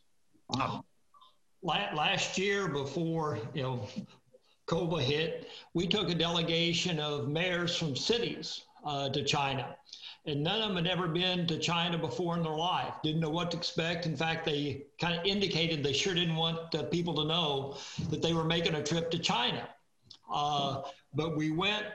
[0.50, 0.84] Wow.
[1.62, 3.88] Last year, before you know
[4.68, 9.76] COVID hit, we took a delegation of mayors from cities uh, to China,
[10.24, 12.94] and none of them had ever been to China before in their life.
[13.02, 14.06] Didn't know what to expect.
[14.06, 17.76] In fact, they kind of indicated they sure didn't want uh, people to know
[18.08, 19.68] that they were making a trip to China.
[20.32, 20.82] Uh,
[21.14, 21.86] but we went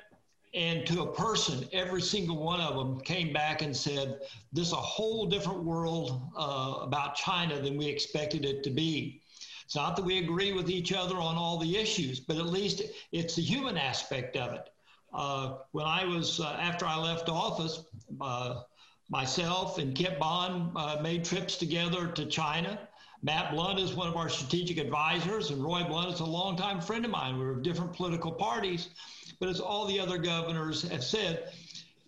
[0.53, 4.19] and to a person, every single one of them came back and said,
[4.51, 9.21] This is a whole different world uh, about China than we expected it to be.
[9.65, 12.83] It's not that we agree with each other on all the issues, but at least
[13.11, 14.69] it's the human aspect of it.
[15.11, 17.85] Uh, when I was, uh, after I left office,
[18.21, 18.61] uh,
[19.09, 22.87] myself and Kit Bond uh, made trips together to China.
[23.23, 27.05] Matt Blunt is one of our strategic advisors, and Roy Blunt is a longtime friend
[27.05, 27.39] of mine.
[27.39, 28.89] We are of different political parties
[29.43, 31.51] but as all the other governors have said,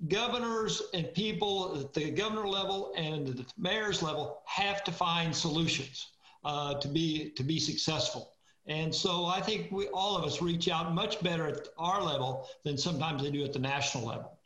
[0.08, 6.12] governors and people at the governor level and the mayor's level have to find solutions
[6.46, 8.32] uh, to be to be successful.
[8.68, 12.48] And so I think we all of us reach out much better at our level
[12.64, 14.40] than sometimes they do at the national level.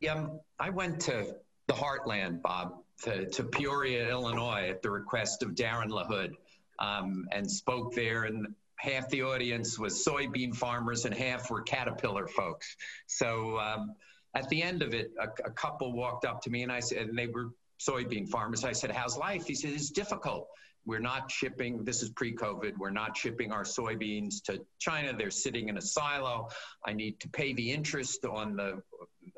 [0.00, 1.36] Yeah, um, I went to
[1.66, 6.36] the heartland, Bob, to, to Peoria, Illinois, at the request of Darin LaHood,
[6.78, 8.24] um, and spoke there.
[8.24, 12.76] And half the audience was soybean farmers and half were Caterpillar folks.
[13.06, 13.94] So um,
[14.34, 17.08] at the end of it, a, a, couple walked up to me and I said,
[17.08, 18.64] and they were soybean farmers.
[18.64, 20.48] I said, "How's life?" He said, "It's difficult.
[20.86, 21.84] We're not shipping.
[21.84, 22.78] This is pre-COVID.
[22.78, 25.12] We're not shipping our soybeans to China.
[25.16, 26.48] They're sitting in a silo.
[26.86, 28.82] I need to pay the interest on the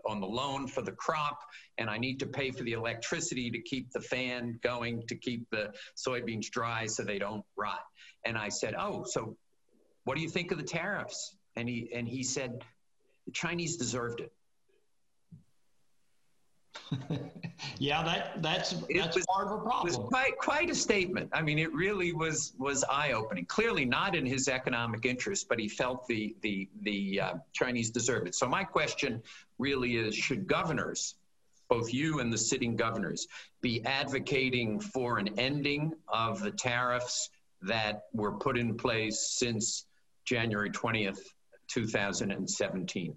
[0.07, 1.41] on the loan for the crop,
[1.79, 5.49] and I need to pay for the electricity to keep the fan going to keep
[5.51, 7.85] the soybeans dry so they don't rot."
[8.25, 9.37] And I said, "Oh, so
[10.05, 12.65] what do you think of the tariffs?" And he and he said,
[13.27, 14.33] "The Chinese deserved it."
[17.79, 19.93] yeah, that that's that's was, part of a problem.
[19.93, 21.31] It was quite quite a statement.
[21.33, 23.47] I mean, it really was was eye opening.
[23.47, 28.27] Clearly, not in his economic interest, but he felt the the the uh, Chinese deserve
[28.27, 28.35] it.
[28.35, 29.23] So my question
[29.59, 31.17] really is: Should governors,
[31.69, 33.29] both you and the sitting governors,
[33.61, 37.31] be advocating for an ending of the tariffs
[37.63, 39.87] that were put in place since
[40.25, 41.21] January 20th,
[41.69, 43.17] 2017?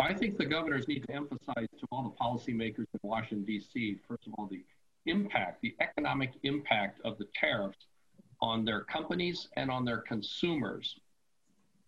[0.00, 4.26] I think the governors need to emphasize to all the policymakers in Washington, D.C., first
[4.26, 4.62] of all, the
[5.06, 7.86] impact, the economic impact of the tariffs
[8.40, 11.00] on their companies and on their consumers,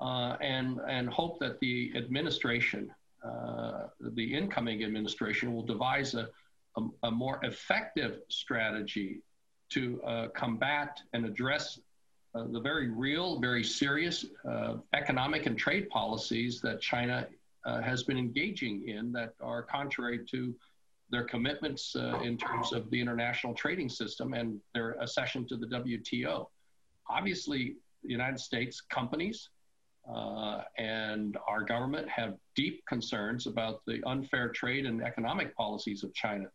[0.01, 2.91] uh, and, and hope that the administration,
[3.25, 6.29] uh, the incoming administration, will devise a,
[6.77, 9.21] a, a more effective strategy
[9.71, 11.81] to uh, combat and address
[12.35, 17.27] uh, the very real, very serious uh, economic and trade policies that China
[17.65, 20.55] uh, has been engaging in that are contrary to
[21.11, 25.67] their commitments uh, in terms of the international trading system and their accession to the
[25.67, 26.47] WTO.
[27.09, 29.51] Obviously, the United States companies
[30.09, 36.13] Uh, and our government have deep concerns about the unfair trade and economic policies of
[36.15, 36.47] China.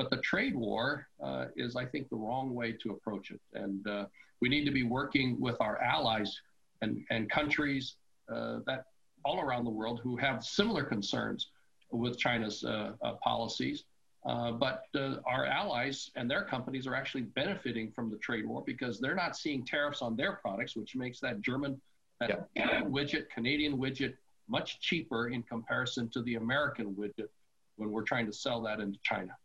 [0.00, 3.40] But the trade war uh, is, I think, the wrong way to approach it.
[3.52, 4.06] And uh,
[4.40, 6.40] we need to be working with our allies
[6.80, 7.96] and, and countries
[8.34, 8.84] uh, that
[9.26, 11.48] all around the world who have similar concerns
[11.90, 13.84] with China's uh, uh, policies.
[14.24, 14.84] but
[15.26, 19.36] our allies and their companies are actually benefiting from the trade war because they're not
[19.36, 21.78] seeing tariffs on their products, which makes that German
[22.20, 22.48] that
[22.88, 24.14] widget, Canadian widget,
[24.48, 27.28] much cheaper in comparison to the American widget
[27.76, 29.36] when we're trying to sell that into China.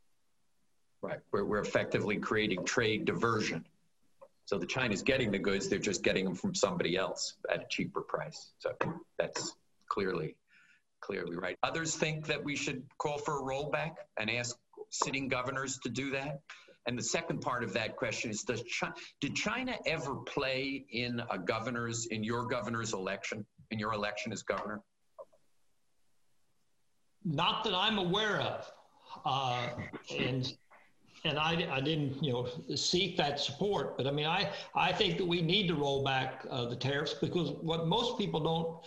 [1.05, 1.19] Right.
[1.31, 3.65] We're, we're effectively creating trade diversion.
[4.45, 7.65] So the China's getting the goods, they're just getting them from somebody else at a
[7.69, 8.51] cheaper price.
[8.59, 8.73] So
[9.17, 9.55] that's
[9.87, 10.35] clearly,
[11.01, 11.57] clearly right.
[11.63, 14.57] Others think that we should call for a rollback and ask
[14.89, 16.41] sitting governors to do that.
[16.87, 21.21] And the second part of that question is, does China, did China ever play in
[21.31, 24.81] a governor's, in your governor's election, in your election as governor?
[27.23, 28.71] Not that I'm aware of.
[29.25, 29.69] Uh,
[30.15, 30.53] and
[31.25, 33.97] and I, I didn't, you know, seek that support.
[33.97, 37.13] But I mean, I, I think that we need to roll back uh, the tariffs
[37.13, 38.85] because what most people don't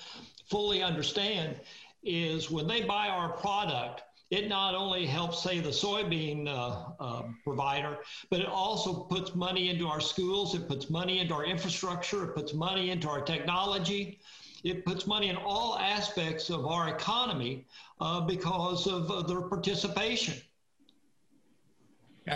[0.49, 1.61] fully understand
[2.03, 7.23] is when they buy our product, it not only helps, say, the soybean uh, uh,
[7.45, 7.99] provider,
[8.31, 12.35] but it also puts money into our schools, it puts money into our infrastructure, it
[12.35, 14.21] puts money into our technology,
[14.65, 17.65] it puts money in all aspects of our economy
[18.01, 20.35] uh, because of uh, their participation.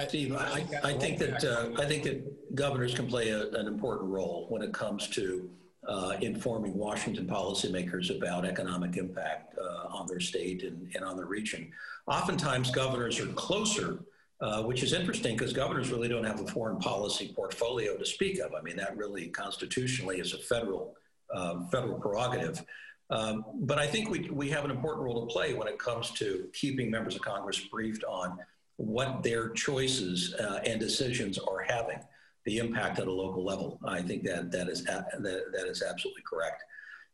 [0.09, 4.11] Steve, I, I think that uh, I think that governors can play a, an important
[4.11, 5.51] role when it comes to
[5.89, 11.27] uh, informing Washington policymakers about economic impact uh, on their state and, and, on their
[11.27, 11.73] region.
[12.07, 13.99] Oftentimes, governors are closer,
[14.41, 18.39] uh, which is interesting because governors really don't have a foreign policy portfolio to speak
[18.39, 18.55] of.
[18.55, 20.95] I mean, that really constitutionally is a federal
[21.35, 22.63] um, federal prerogative.
[23.11, 26.11] Um, but I think we, we have an important role to play when it comes
[26.13, 28.39] to keeping members of Congress briefed on
[28.77, 32.01] what their choices uh, and decisions are having
[32.45, 33.79] the impact at a local level.
[33.85, 36.63] I think that that is that, that is absolutely correct.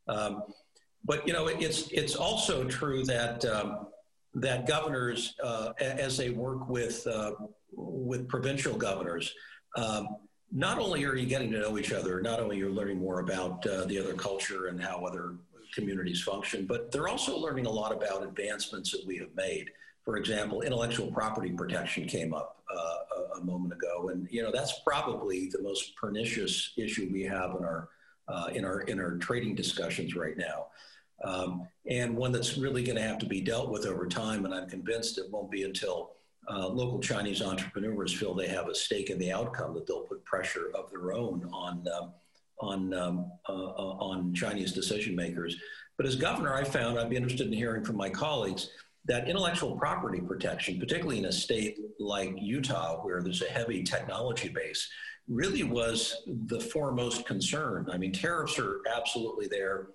[0.06, 0.42] Um,
[1.04, 3.88] but you know, it's it's also true that um,
[4.34, 7.32] that governors, uh, as they work with uh,
[7.72, 9.32] with provincial governors,
[9.76, 10.16] um,
[10.50, 13.66] not only are you getting to know each other, not only you're learning more about
[13.66, 15.36] uh, the other culture and how other
[15.74, 19.70] communities function, but they're also learning a lot about advancements that we have made.
[20.08, 22.96] For example, intellectual property protection came up uh,
[23.34, 27.50] a, a, moment ago, and you know that's probably the most pernicious issue we have
[27.50, 27.90] in our
[28.26, 30.68] uh, in our in our trading discussions right now,
[31.24, 34.46] um, and one that's really going to have to be dealt with over time.
[34.46, 36.12] And I'm convinced it won't be until
[36.50, 40.24] uh, local Chinese entrepreneurs feel they have a stake in the outcome that they'll put
[40.24, 42.12] pressure of their own on um,
[42.60, 45.54] on um, uh, uh, on Chinese decision makers.
[45.98, 48.70] But as governor, I found I'd be interested in hearing from my colleagues
[49.08, 54.48] that intellectual property protection, particularly in a state like Utah, where there's a heavy technology
[54.48, 54.88] base,
[55.28, 57.86] really was the foremost concern.
[57.90, 59.88] I mean, tariffs are absolutely there.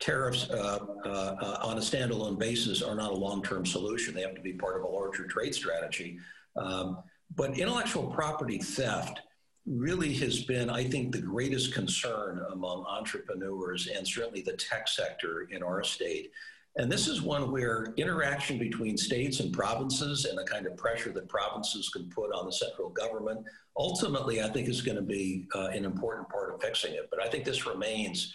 [0.00, 4.14] Tariffs uh, uh, uh, on a standalone basis are not a long term solution.
[4.14, 6.18] They have to be part of a larger trade strategy.
[6.56, 6.98] Um,
[7.34, 9.20] but intellectual property theft
[9.66, 15.48] really has been, I think, the greatest concern among entrepreneurs and certainly the tech sector
[15.50, 16.30] in our state.
[16.78, 21.10] And this is one where interaction between states and provinces and the kind of pressure
[21.12, 23.46] that provinces can put on the central government
[23.78, 27.08] ultimately, I think, is going to be uh, an important part of fixing it.
[27.10, 28.34] But I think this remains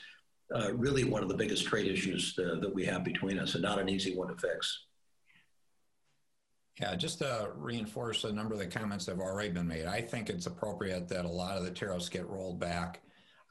[0.54, 3.64] uh, really one of the biggest trade issues uh, that we have between us and
[3.64, 4.86] not an easy one to fix.
[6.80, 10.02] Yeah, just to reinforce a number of the comments that have already been made, I
[10.02, 13.02] think it's appropriate that a lot of the tariffs get rolled back.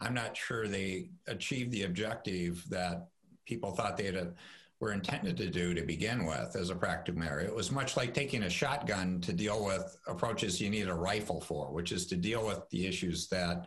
[0.01, 3.09] I'm not sure they achieved the objective that
[3.47, 4.35] people thought they had
[4.81, 7.39] were intended to do to begin with as a practical matter.
[7.39, 11.41] It was much like taking a shotgun to deal with approaches you need a rifle
[11.41, 13.67] for, which is to deal with the issues that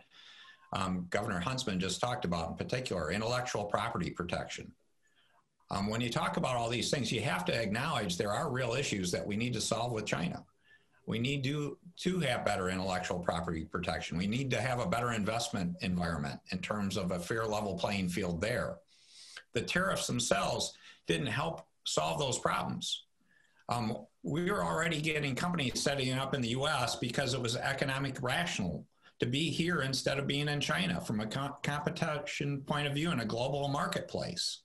[0.72, 4.72] um, Governor Huntsman just talked about, in particular, intellectual property protection.
[5.70, 8.74] Um, when you talk about all these things, you have to acknowledge there are real
[8.74, 10.44] issues that we need to solve with China.
[11.06, 14.18] We need to, to have better intellectual property protection.
[14.18, 18.08] We need to have a better investment environment in terms of a fair level playing
[18.08, 18.78] field there.
[19.52, 20.74] The tariffs themselves
[21.06, 23.04] didn't help solve those problems.
[23.68, 28.22] Um, we were already getting companies setting up in the US because it was economic
[28.22, 28.86] rational
[29.20, 33.10] to be here instead of being in China from a com- competition point of view
[33.10, 34.62] in a global marketplace.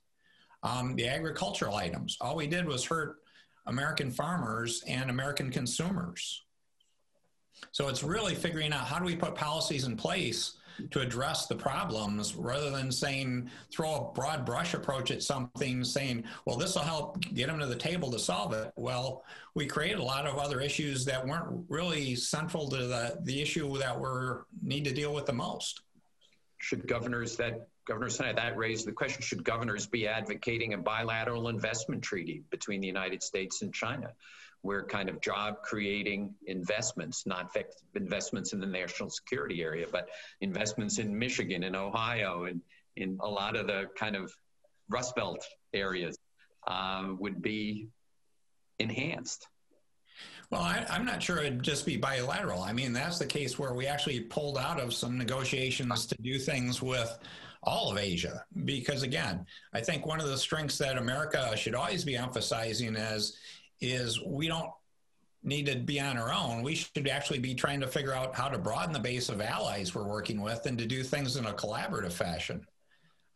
[0.63, 3.17] Um, the agricultural items, all we did was hurt
[3.67, 6.43] American farmers and American consumers.
[7.71, 10.57] So it's really figuring out how do we put policies in place
[10.91, 16.23] to address the problems rather than saying throw a broad brush approach at something saying
[16.45, 18.71] well this will help get them to the table to solve it.
[18.75, 19.23] Well
[19.55, 23.77] we created a lot of other issues that weren't really central to the, the issue
[23.77, 25.81] that we're need to deal with the most.
[26.57, 31.47] Should governors that Governor Snyder, that raised the question should governors be advocating a bilateral
[31.47, 34.13] investment treaty between the United States and China,
[34.61, 37.55] where kind of job creating investments, not
[37.95, 40.09] investments in the national security area, but
[40.41, 42.61] investments in Michigan and Ohio and
[42.97, 44.31] in a lot of the kind of
[44.89, 46.17] Rust Belt areas
[46.67, 47.87] uh, would be
[48.79, 49.47] enhanced.
[50.49, 52.61] Well, I, am not sure it'd just be bilateral.
[52.61, 56.39] I mean, that's the case where we actually pulled out of some negotiations to do
[56.39, 57.17] things with
[57.61, 58.43] all of Asia.
[58.65, 63.37] Because again, I think one of the strengths that America should always be emphasizing is
[63.81, 64.71] is we don't
[65.43, 66.63] need to be on our own.
[66.63, 69.95] We should actually be trying to figure out how to broaden the base of allies
[69.95, 72.65] we're working with and to do things in a collaborative fashion.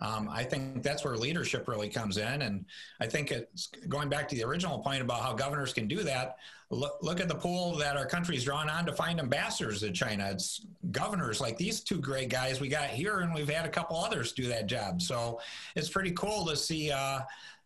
[0.01, 2.41] Um, I think that's where leadership really comes in.
[2.41, 2.65] And
[2.99, 6.37] I think it's going back to the original point about how governors can do that.
[6.69, 10.27] Look, look at the pool that our country's drawn on to find ambassadors to China.
[10.29, 13.95] It's governors like these two great guys we got here, and we've had a couple
[13.95, 15.01] others do that job.
[15.01, 15.39] So
[15.75, 17.19] it's pretty cool to see uh,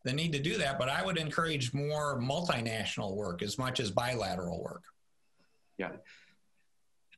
[0.04, 0.80] the need to do that.
[0.80, 4.84] But I would encourage more multinational work as much as bilateral work.
[5.78, 5.92] Yeah.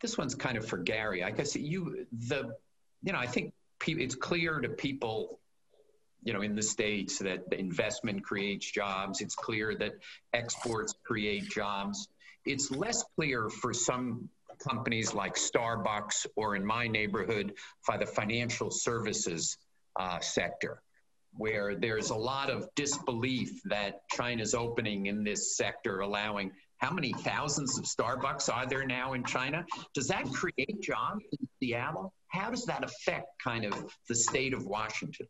[0.02, 1.24] This one's kind of for Gary.
[1.24, 2.56] I guess you, the,
[3.04, 3.54] you know, I think
[3.86, 5.40] it's clear to people
[6.24, 9.94] you know in the states that the investment creates jobs it's clear that
[10.34, 12.10] exports create jobs
[12.46, 14.28] it's less clear for some
[14.68, 17.54] companies like starbucks or in my neighborhood
[17.88, 19.58] by the financial services
[19.98, 20.82] uh, sector
[21.38, 27.12] where there's a lot of disbelief that china's opening in this sector allowing how many
[27.12, 32.52] thousands of starbucks are there now in china does that create jobs in seattle how
[32.52, 33.74] does that affect kind of
[34.08, 35.28] the state of Washington?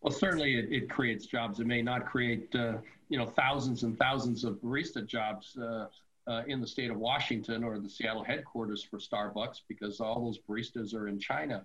[0.00, 1.60] Well, certainly it, it creates jobs.
[1.60, 2.78] It may not create, uh,
[3.08, 5.86] you know, thousands and thousands of barista jobs uh,
[6.26, 10.38] uh, in the state of Washington or the Seattle headquarters for Starbucks because all those
[10.48, 11.64] baristas are in China.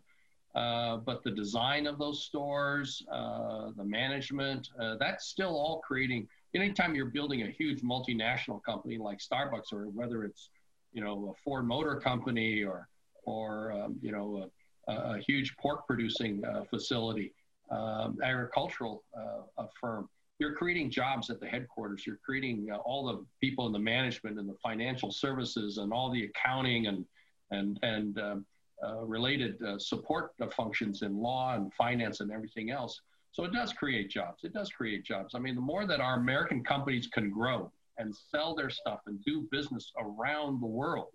[0.56, 6.28] Uh, but the design of those stores, uh, the management, uh, that's still all creating.
[6.56, 10.50] Anytime you're building a huge multinational company like Starbucks, or whether it's,
[10.92, 12.88] you know, a Ford Motor Company or
[13.26, 14.50] or um, you know
[14.88, 17.34] a, a, huge pork producing uh, facility,
[17.70, 20.10] um, agricultural uh, firm.
[20.40, 22.08] You're creating jobs at the headquarters.
[22.08, 26.24] You're creating all the people in the management and the financial services and all the
[26.24, 27.06] accounting and
[27.52, 28.46] and and um,
[28.86, 33.02] uh, related uh, support functions in law and finance and everything else.
[33.32, 34.44] So it does create jobs.
[34.44, 35.36] It does create jobs.
[35.36, 39.24] I mean, the more that our American companies can grow and sell their stuff and
[39.24, 41.10] do business around the world,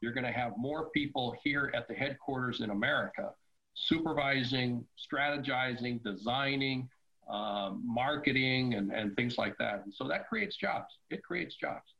[0.00, 3.32] you're going to have more people here at the headquarters in America
[3.74, 6.88] supervising, strategizing, designing,
[7.30, 9.82] um, marketing, and, and things like that.
[9.84, 10.98] And so that creates jobs.
[11.10, 11.94] It creates jobs.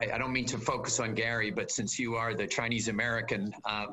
[0.00, 3.86] I, don't mean to focus on Gary, but since you are the Chinese American uh,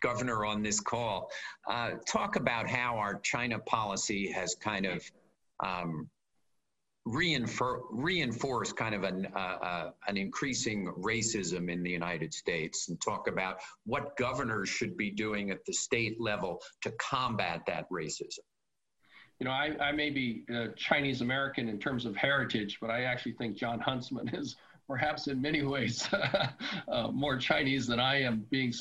[0.00, 1.30] governor on this call,
[1.68, 5.10] uh, talk about how our China policy has kind of
[5.60, 6.10] um,
[7.06, 13.28] reinfor- kind of an, uh, uh, an increasing racism in the United States and talk
[13.28, 18.40] about what governors should be doing at the state level to combat that racism.
[19.40, 23.02] You know, I, I may be uh, Chinese American in terms of heritage, but I
[23.02, 24.56] actually think Jon Huntsman is
[24.88, 26.08] perhaps in many ways
[26.88, 28.72] uh, more Chinese than I am, being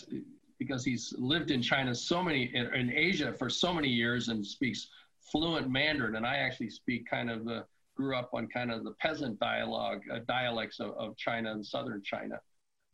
[0.59, 4.45] because he's lived in China so many in, in Asia for so many years and
[4.45, 4.89] speaks
[5.31, 8.91] fluent Mandarin, and I actually speak kind of the grew up on kind of the
[8.91, 12.39] peasant dialogue uh, dialects of, of, China and southern China.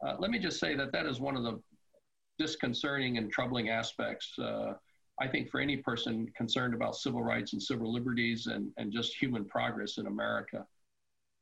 [0.06, 1.62] Uh, let me just say that that is one of the
[2.38, 4.38] disconcerting and troubling aspects.
[4.38, 4.74] Uh,
[5.22, 9.16] I think for any person concerned about civil rights and civil liberties and, and just
[9.16, 10.66] human progress in America.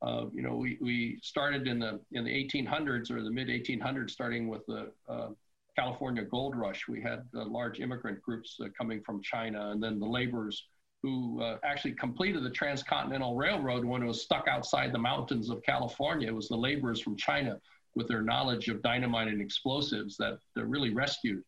[0.02, 4.12] Uh, you know, we, we started in the in the 1800s or the mid 1800s,
[4.12, 5.30] starting with the uh,
[5.76, 6.88] California gold rush.
[6.88, 10.68] We had large immigrant groups uh, coming from China, and then the laborers
[11.04, 15.62] who uh, actually completed the Transcontinental Railroad when it was stuck outside the mountains of
[15.64, 16.28] California.
[16.28, 17.60] It was the laborers from China
[17.96, 21.44] with their knowledge of dynamite and explosives that, really rescued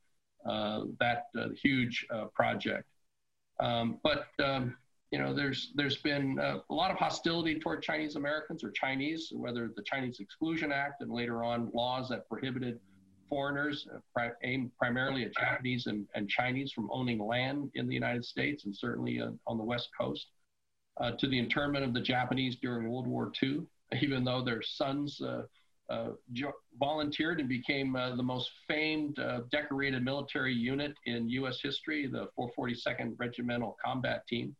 [0.47, 1.25] uh, that
[1.61, 2.85] huge project.
[3.59, 4.75] Um, but um,
[5.11, 9.31] you know, there's there's been uh, a lot of hostility toward Chinese Americans or Chinese,
[9.33, 12.79] whether the Chinese Exclusion Act and later on laws that prohibited
[13.27, 17.93] foreigners, uh, pri- aimed primarily at Japanese and, and, Chinese from owning land in the
[17.93, 20.27] United States and certainly uh, on the West Coast,
[20.99, 23.61] uh, to the internment of the Japanese during World War II,
[24.01, 25.43] even though their sons uh,
[25.89, 26.09] uh,
[26.79, 31.59] volunteered and became uh, the most famed uh, decorated military unit in U.S.
[31.61, 34.55] history, the 442nd Regimental Combat Team.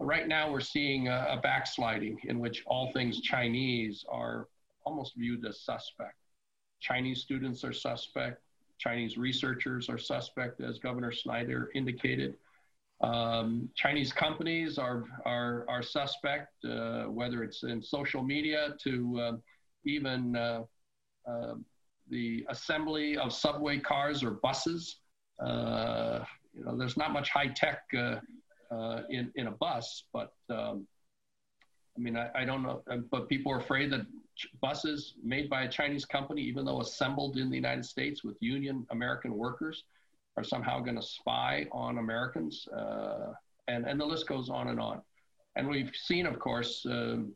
[0.00, 4.48] Right now, we're seeing a, a backsliding in which all things Chinese are
[4.84, 6.14] almost viewed as suspect.
[6.80, 8.40] Chinese students are suspect.
[8.78, 12.36] Chinese researchers are suspect, as Governor Snyder indicated.
[13.00, 19.32] Um, Chinese companies are, are, are suspect, uh, whether it's in social media to uh,
[19.84, 20.62] even uh,
[21.28, 21.54] uh,
[22.08, 25.00] the assembly of subway cars or buses.
[25.44, 26.20] Uh,
[26.54, 27.82] you know, there's not much high tech
[29.08, 30.86] in, in a bus, but um,
[31.96, 34.06] I mean, I, I, don't know, but people are afraid that
[34.60, 38.86] buses made by a Chinese company, even though assembled in the United States with union
[38.90, 39.84] American workers,
[40.36, 42.68] are somehow going to spy on Americans.
[42.68, 43.32] Uh,
[43.66, 45.02] and, and the list goes on and on.
[45.56, 47.32] And we've seen, of course, um,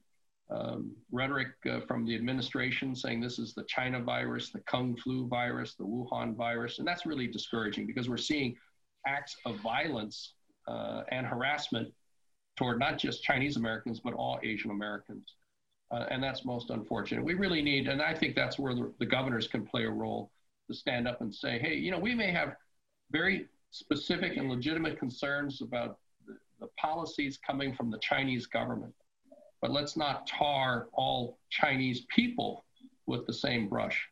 [0.50, 5.26] um, rhetoric uh, from the administration saying this is the China virus, the Kung flu
[5.26, 6.78] virus, the Wuhan virus.
[6.78, 8.56] And that's really discouraging because we're seeing
[9.06, 10.34] acts of violence
[10.66, 11.92] uh, and harassment
[12.56, 15.34] toward not just Chinese Americans, but all Asian Americans.
[15.90, 17.22] Uh, and that's most unfortunate.
[17.22, 20.30] We really need, and I think that's where the, the governors can play a role
[20.68, 22.56] to stand up and say, hey, you know, we may have
[23.10, 28.94] very specific and legitimate concerns about the, the policies coming from the Chinese government
[29.62, 32.64] but let's not tar all Chinese people
[33.06, 34.08] with the same brush.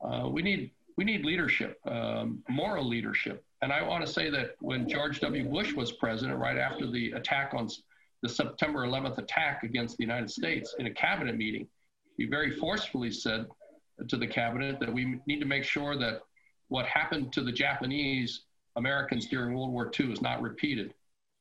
[0.00, 3.44] Uh, we need we need leadership, um, moral leadership.
[3.64, 5.48] And I want to say that when George W.
[5.48, 7.66] Bush was president, right after the attack on
[8.22, 11.66] the September 11th attack against the United States in a cabinet meeting,
[12.18, 13.46] he very forcefully said
[14.06, 16.20] to the cabinet that we need to make sure that
[16.68, 18.42] what happened to the Japanese
[18.76, 20.92] Americans during World War II is not repeated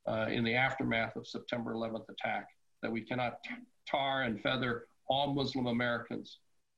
[0.07, 2.47] uh, in the aftermath of September 11th attack
[2.81, 3.39] that we cannot
[3.85, 6.37] tar and feather all Muslim Americans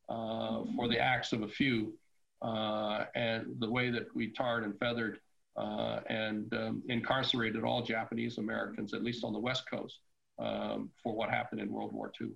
[0.10, 1.94] uh, for the acts of a few,
[2.42, 5.20] uh, and the way that we tarred and feathered
[5.58, 10.00] uh, and um, incarcerated all Japanese Americans, at least on the West Coast,
[10.40, 12.30] um, for what happened in World War II.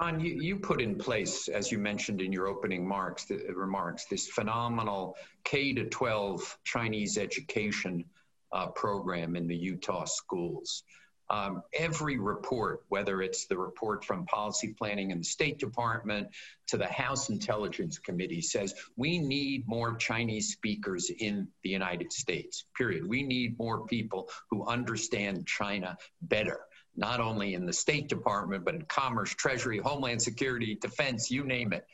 [0.00, 4.06] On you, you put in place, as you mentioned in your opening marks, the, remarks,
[4.06, 8.04] this phenomenal K to 12 Chinese education
[8.52, 10.82] uh, program in the Utah schools.
[11.30, 16.28] Um, every report, whether it's the report from policy planning in the State Department
[16.66, 22.66] to the House Intelligence Committee, says we need more Chinese speakers in the United States,
[22.76, 23.06] period.
[23.08, 26.60] We need more people who understand China better,
[26.94, 31.72] not only in the State Department, but in Commerce, Treasury, Homeland Security, Defense, you name
[31.72, 31.86] it.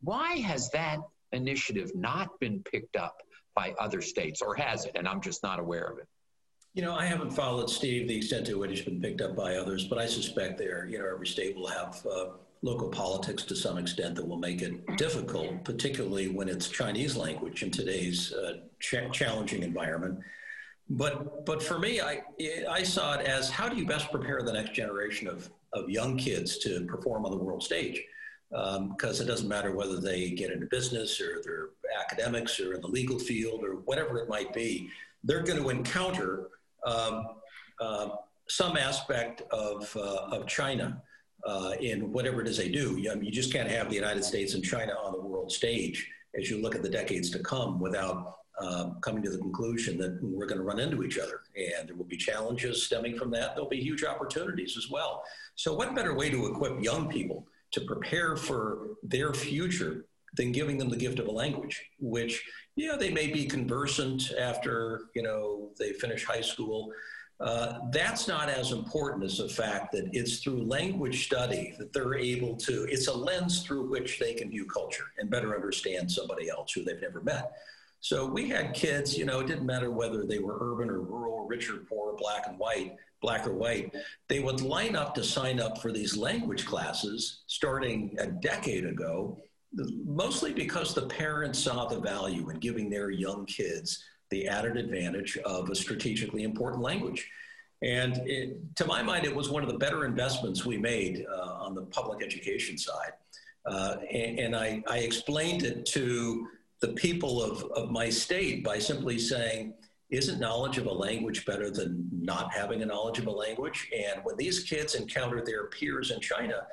[0.00, 1.00] Why has that
[1.32, 3.22] initiative not been picked up
[3.54, 4.92] by other states, or has it?
[4.94, 6.08] And I'm just not aware of it.
[6.74, 9.56] You know, I haven't followed Steve the extent to which it's been picked up by
[9.56, 12.26] others, but I suspect there, you know, every state will have uh,
[12.62, 17.64] local politics to some extent that will make it difficult, particularly when it's Chinese language
[17.64, 20.20] in today's uh, ch- challenging environment.
[20.88, 22.22] But but for me, I
[22.68, 26.16] I saw it as how do you best prepare the next generation of of young
[26.16, 28.00] kids to perform on the world stage?
[28.50, 31.68] Because um, it doesn't matter whether they get into business or their
[32.00, 34.90] academics or in the legal field or whatever it might be,
[35.22, 36.48] they're going to encounter
[36.86, 37.26] um,
[37.80, 38.08] uh,
[38.48, 41.02] some aspect of, uh, of China
[41.46, 42.98] uh, in whatever it is they do.
[42.98, 46.08] You, you just can't have the United States and China on the world stage
[46.38, 50.18] as you look at the decades to come without um, coming to the conclusion that
[50.22, 51.40] we're going to run into each other.
[51.56, 53.54] And there will be challenges stemming from that.
[53.54, 55.22] There'll be huge opportunities as well.
[55.54, 60.04] So, what better way to equip young people to prepare for their future
[60.34, 62.44] than giving them the gift of a language, which
[62.80, 66.92] yeah, they may be conversant after you know they finish high school.
[67.38, 72.14] Uh, that's not as important as the fact that it's through language study that they're
[72.14, 72.84] able to.
[72.84, 76.84] It's a lens through which they can view culture and better understand somebody else who
[76.84, 77.52] they've never met.
[78.00, 81.46] So we had kids, you know, it didn't matter whether they were urban or rural,
[81.46, 83.94] rich or poor, black and white, black or white.
[84.28, 89.38] They would line up to sign up for these language classes starting a decade ago
[89.72, 95.36] mostly because the parents saw the value in giving their young kids the added advantage
[95.38, 97.28] of a strategically important language.
[97.82, 101.54] And it, to my mind, it was one of the better investments we made uh,
[101.54, 103.12] on the public education side.
[103.66, 106.48] Uh, and, and I, I, explained it to
[106.80, 109.74] the people of, of my state by simply saying,
[110.08, 113.90] isn't knowledge of a language better than not having a knowledge of a language?
[113.94, 116.66] And when these kids encounter their peers in China,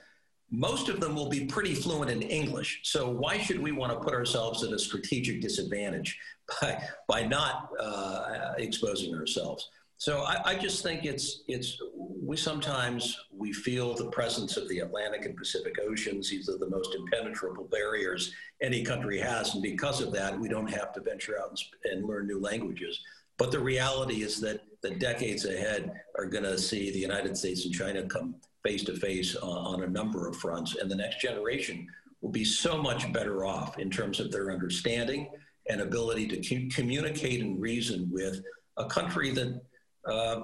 [0.50, 2.80] most of them will be pretty fluent in English.
[2.84, 6.18] So why should we want to put ourselves at a strategic disadvantage
[6.62, 9.70] by, by not uh, exposing ourselves?
[10.00, 14.80] So I, I, just think it's it's we sometimes we feel the presence of the
[14.80, 16.30] Atlantic and Pacific Oceans.
[16.30, 18.32] These are the most impenetrable barriers
[18.62, 22.06] any country has, and because of that, we don't have to venture out and, and
[22.08, 23.00] learn new languages.
[23.38, 27.66] But the reality is that the decades ahead are going to see the United States
[27.66, 31.88] and China come face to face on a number of fronts, and the next generation
[32.22, 35.30] will be so much better off in terms of their understanding
[35.70, 38.42] and ability to communicate and reason with
[38.78, 39.62] a country that
[40.08, 40.42] uh,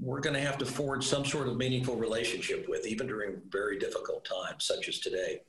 [0.00, 3.78] we're going to have to forge some sort of meaningful relationship with, even during very
[3.78, 5.40] difficult times, such as today.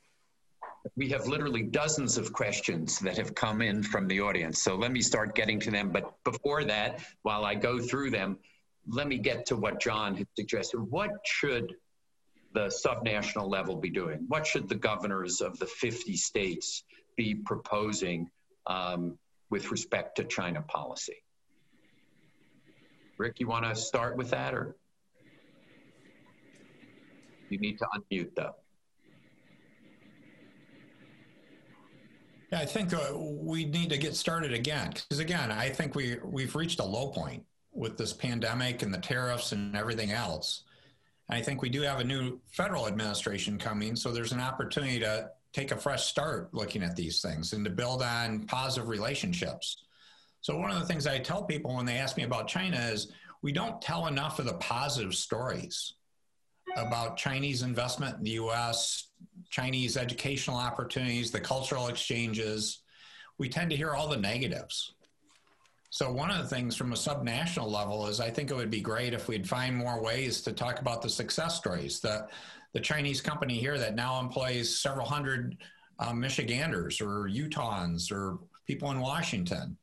[0.95, 4.61] We have literally dozens of questions that have come in from the audience.
[4.61, 5.89] So let me start getting to them.
[5.89, 8.37] But before that, while I go through them,
[8.87, 10.77] let me get to what Jon had suggested.
[10.77, 11.73] What should
[12.55, 14.25] the subnational level be doing?
[14.29, 16.83] What should the governors of the 50 states
[17.15, 18.31] be proposing
[18.65, 19.19] um,
[19.51, 21.17] with respect to China policy?
[23.17, 24.75] Rick, you want to start with that or?
[27.49, 28.55] You need to unmute though.
[32.51, 36.17] Yeah, I think uh, we need to get started again because again, I think we
[36.23, 40.64] we've reached a low point with this pandemic and the tariffs and everything else.
[41.29, 45.29] I think we do have a new federal administration coming, so there's an opportunity to
[45.53, 49.83] take a fresh start looking at these things and to build on positive relationships.
[50.41, 53.11] So one of the things I tell people when they ask me about China is
[53.41, 55.93] we don't tell enough of the positive stories
[56.75, 59.07] about Chinese investment in the US,
[59.49, 62.79] Chinese educational opportunities, the cultural exchanges.
[63.37, 64.94] We tend to hear all the negatives.
[65.95, 68.81] So one of the things from a subnational level is I think it would be
[68.81, 72.01] great if we'd find more ways to talk about the success stories.
[72.01, 72.27] The
[72.73, 75.55] the Chinese company here that now employs several hundred
[75.97, 79.77] uh, Michiganders or Utahns or people in Washington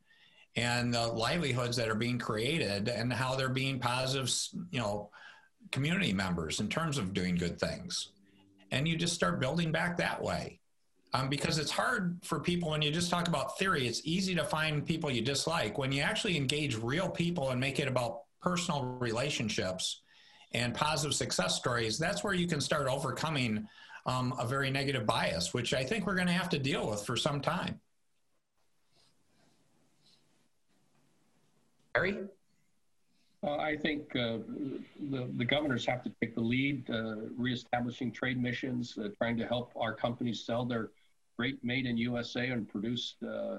[0.55, 4.31] and the livelihoods that are being created and how they're being positive,
[4.69, 5.09] you know,
[5.71, 8.09] community members in terms of doing good things.
[8.69, 10.59] And you just start building back that way.
[11.15, 14.43] Um, because it's hard for people when you just talk about theory, it's easy to
[14.43, 15.77] find people you dislike.
[15.77, 20.01] When you actually engage real people and make it about personal relationships
[20.53, 23.67] and positive success stories, that's where you can start overcoming
[24.07, 27.05] um, a very negative bias, which I think we're going to have to deal with
[27.05, 27.79] for some time.
[31.93, 32.17] Gary?
[33.43, 34.37] Uh, I think uh,
[35.11, 39.45] the, the governors have to take the lead, uh, reestablishing trade missions, uh, trying to
[39.45, 40.89] help our companies sell their
[41.37, 43.57] great made in USA and produced uh,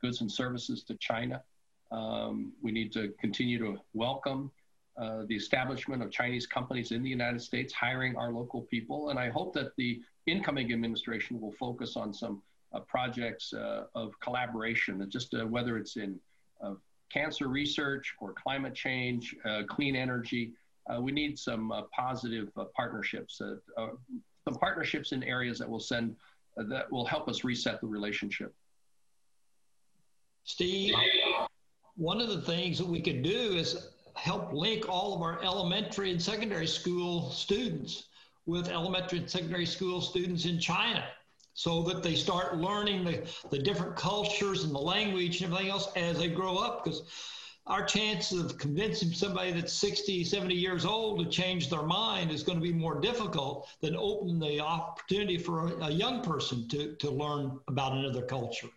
[0.00, 1.42] goods and services to China.
[1.90, 4.50] Um, we need to continue to welcome
[4.96, 9.10] uh, the establishment of Chinese companies in the United States, hiring our local people.
[9.10, 12.42] And I hope that the incoming administration will focus on some
[12.86, 13.52] projects
[13.94, 16.20] of collaboration, just whether it's in
[17.10, 20.52] cancer research or climate change, uh, clean energy.
[20.88, 23.88] Uh, we need some uh, positive uh, partnerships, uh, uh,
[24.44, 26.16] some partnerships in areas that will send,
[26.56, 28.54] that will help us reset the relationship.
[30.44, 30.94] Steve,
[31.96, 36.10] one of the things that we could do is help link all of our elementary
[36.10, 38.04] and secondary school students
[38.46, 41.04] with elementary and secondary school students in China
[41.54, 45.88] so that they start learning the, the different cultures and the language and everything else
[45.94, 47.02] as they grow up because
[47.70, 52.42] our chances of convincing somebody that's 60 70 years old to change their mind is
[52.42, 56.94] going to be more difficult than opening the opportunity for a, a young person to,
[56.96, 58.68] to learn about another culture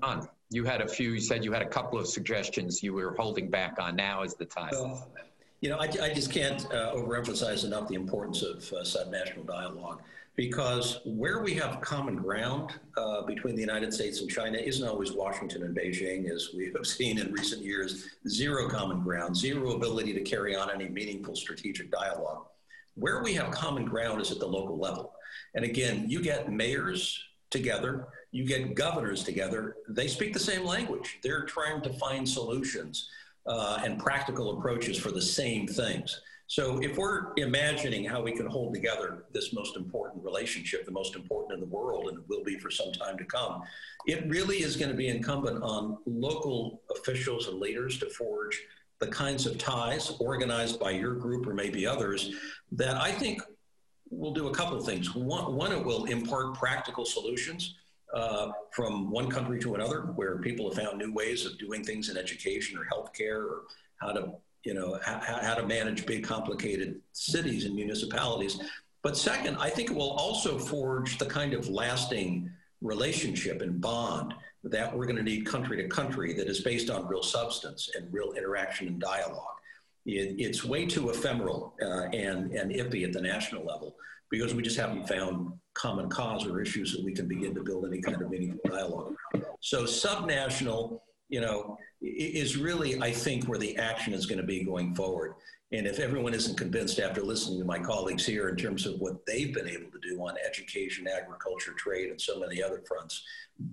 [0.00, 3.14] Jon, you had a few, you said you had a couple of suggestions you were
[3.18, 3.96] holding back on.
[3.96, 4.72] Now is the time.
[5.60, 10.00] You know, I, I just can't uh, overemphasize enough the importance of uh, subnational dialogue
[10.36, 15.12] because where we have common ground uh, between the United States and China isn't always
[15.12, 18.06] Washington and Beijing, as we have seen in recent years.
[18.28, 22.46] Zero common ground, zero ability to carry on any meaningful strategic dialogue.
[22.94, 25.12] Where we have common ground is at the local level.
[25.54, 31.18] And again, you get mayors together, you get governors together, they speak the same language.
[31.22, 33.08] They're trying to find solutions
[33.46, 36.20] uh, and practical approaches for the same things.
[36.50, 41.14] So if we're imagining how we can hold together this most important relationship, the most
[41.14, 43.62] important in the world, and it will be for some time to come,
[44.04, 48.60] it really is going to be incumbent on local officials and leaders to forge
[48.98, 52.34] the kinds of ties organized by your group or maybe others
[52.72, 53.40] that I think
[54.10, 55.14] will do a couple of things.
[55.14, 57.76] One, one it will impart practical solutions
[58.12, 62.08] uh, from one country to another, where people have found new ways of doing things
[62.08, 63.62] in education or healthcare, or
[63.98, 64.32] how to,
[64.64, 68.60] you know, how, to manage big, complicated cities and municipalities.
[69.02, 72.50] But second, I think it will also forge the kind of lasting
[72.82, 74.34] relationship and bond
[74.64, 78.12] that we're going to need country to country that is based on real substance and
[78.12, 79.56] real interaction and dialogue.
[80.04, 83.96] It, it's way too ephemeral uh, and, and iffy at the national level
[84.30, 87.86] because we just haven't found common cause or issues that we can begin to build
[87.86, 89.44] any kind of meaningful dialogue around.
[89.60, 91.00] So subnational,
[91.30, 95.34] you know, is really, I think, where the action is going to be going forward.
[95.72, 99.24] And if everyone isn't convinced after listening to my colleagues here in terms of what
[99.24, 103.22] they've been able to do on education, agriculture, trade, and so many other fronts,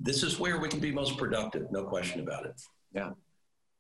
[0.04, 2.62] this is where we can be most productive, no question about it.
[2.94, 3.12] Yeah.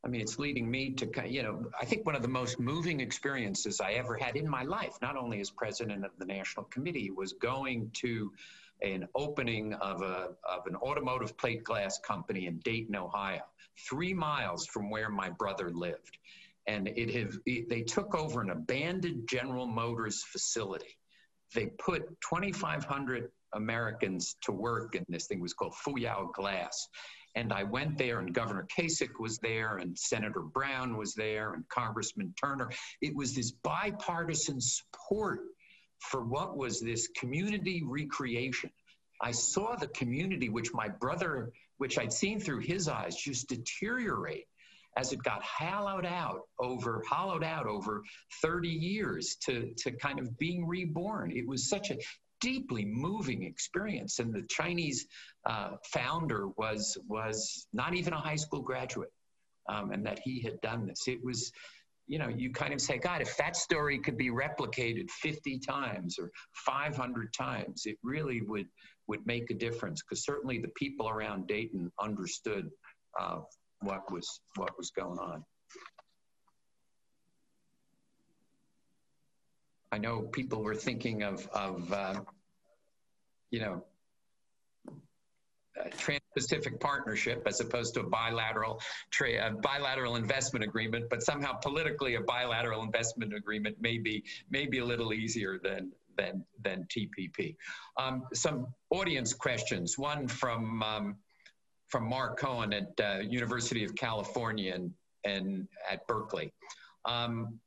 [0.03, 3.01] I mean, it's leading me to, you know, I think one of the most moving
[3.01, 7.11] experiences I ever had in my life, not only as president of the National Committee,
[7.11, 8.32] was going to
[8.82, 13.41] an opening of, a, of an automotive plate glass company in Dayton, Ohio,
[13.89, 16.17] three miles from where my brother lived
[16.67, 20.97] and it have it, they took over an abandoned General Motors facility.
[21.55, 26.88] They put 2,500 Americans to work, and this thing was called Fuyao Glass.
[27.36, 31.67] And I went there, and Governor Kasich was there, and Senator Brown was there, and
[31.69, 32.69] Congressman Turner.
[33.01, 35.41] It was this bipartisan support
[35.99, 38.71] for what was this community recreation.
[39.21, 44.45] I saw the community, which my brother, which I'd seen through his eyes, just deteriorate
[44.97, 48.01] as it got hollowed out over hollowed out over
[48.41, 51.32] 30 years to to kind of being reborn.
[51.32, 51.97] It was such a
[52.41, 55.07] deeply moving experience, and the Chinese
[55.45, 59.11] uh, founder was was not even a high school graduate,
[59.69, 61.07] um, and that he had done this.
[61.07, 61.51] It was.
[62.09, 66.17] You know, you kind of say, God, if that story could be replicated 50 times
[66.17, 68.67] or 500 times, it really would
[69.08, 70.01] would make a difference.
[70.01, 72.70] Because certainly the people around Dayton understood
[73.20, 73.39] uh,
[73.82, 75.43] what was what was going on.
[79.91, 82.22] I know people were thinking of of uh,
[83.51, 83.84] you know
[85.97, 88.82] Trans-Pacific Partnership as opposed to a bilateral
[89.22, 94.80] a bilateral investment agreement, but somehow politically a bilateral investment agreement may be may be
[94.80, 97.55] a little easier than than than TPP.
[97.97, 99.97] Um, some audience questions.
[99.97, 101.18] One from um,
[101.88, 104.91] from Mark Cohen at uh, University of California and,
[105.24, 106.51] and at Berkeley.
[107.05, 107.59] Um,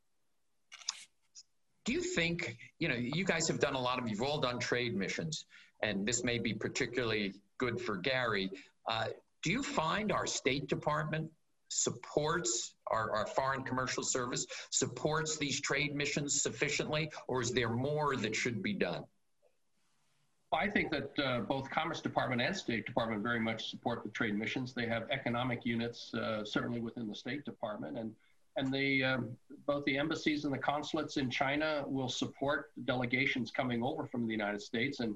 [1.87, 4.59] do you think, you know, you guys have done a lot of, you've all done
[4.59, 5.47] trade missions,
[5.83, 8.51] and this may be particularly good for Gary.
[8.89, 9.07] Uh,
[9.43, 11.31] do you find our State Department
[11.71, 18.17] supports our, our, foreign commercial service, supports these trade missions sufficiently, or is there more
[18.17, 19.05] that should be done?
[20.53, 24.37] I think that uh, both Commerce Department and State Department very much support the trade
[24.37, 24.75] missions.
[24.75, 28.13] They have economic units, uh, certainly within the State Department, and
[28.57, 33.83] and the um, both the embassies and the consulates in China will support delegations coming
[33.83, 35.15] over from the United States and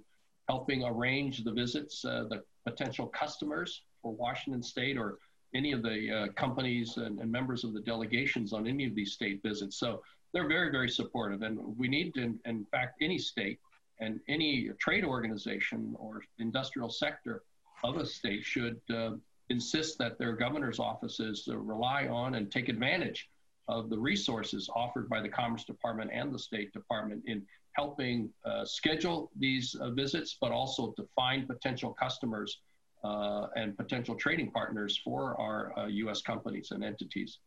[0.49, 5.19] helping arrange the visits, uh, the potential customers for Washington State or
[5.55, 9.13] any of the uh, companies and, and, members of the delegations on any of these
[9.13, 9.79] state visits.
[9.79, 10.03] So
[10.33, 13.61] they're very, very supportive, and we need, in, in fact, any state
[14.01, 17.43] and any trade organization or industrial sector
[17.85, 19.13] of a state should uh,
[19.51, 23.29] insist that their governor's offices uh, rely on and take advantage
[23.69, 27.43] of the resources offered by the Commerce Department and the State Department in
[27.73, 32.61] helping uh, schedule these uh, visits, but also to find potential customers
[33.05, 36.21] uh, and potential trading partners for our U.S.
[36.21, 37.39] Uh, companies and entities.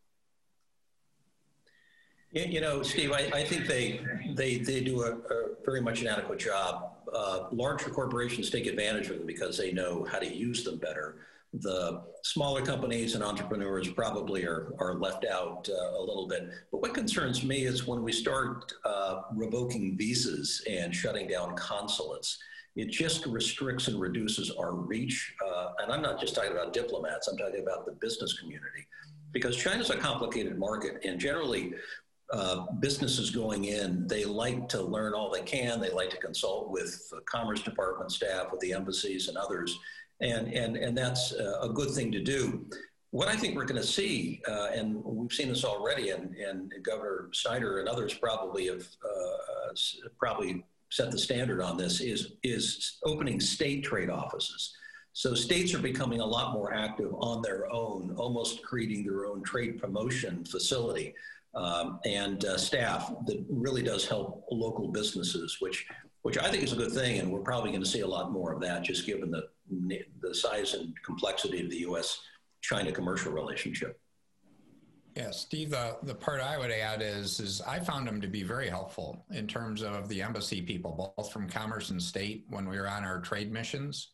[2.32, 4.00] You know, Steve, I, I think they
[4.34, 6.92] they they do a, a, very much an adequate job.
[7.12, 11.16] Uh, larger corporations take advantage of them because they know how to use them better.
[11.54, 16.50] The smaller companies and entrepreneurs probably are, are left out uh, a little bit.
[16.70, 22.38] But what concerns me is when we start uh, revoking visas and shutting down consulates,
[22.78, 25.34] it just restricts and reduces our reach.
[25.44, 28.86] Uh, and I'm not just talking about diplomats, I'm talking about the business community
[29.32, 31.74] because China's a complicated market, and generally
[32.32, 35.80] uh, businesses going in, they like to learn all they can.
[35.80, 39.76] They like to consult with Commerce Department staff, with the embassies and others,
[40.20, 42.64] and and and that's a good thing to do.
[43.10, 46.72] What I think we're going to see, uh, and we've seen this already, and, and
[46.82, 49.72] Governor Snyder and others probably have uh,
[50.18, 54.74] probably set the standard on this, is is opening state trade offices.
[55.12, 59.42] So states are becoming a lot more active on their own, almost creating their own
[59.42, 61.14] trade promotion facility
[61.54, 65.86] um, and uh, staff that really does help local businesses, which
[66.22, 68.32] which I think is a good thing, and we're probably going to see a lot
[68.32, 69.48] more of that, just given the
[70.20, 74.00] the size and complexity of the U.S.-China commercial relationship.
[75.18, 78.68] Yeah, Steve, the part I would add is, is I found them to be very
[78.68, 82.88] helpful in terms of the embassy people, both from Commerce and State when we were
[82.88, 84.10] on our trade missions.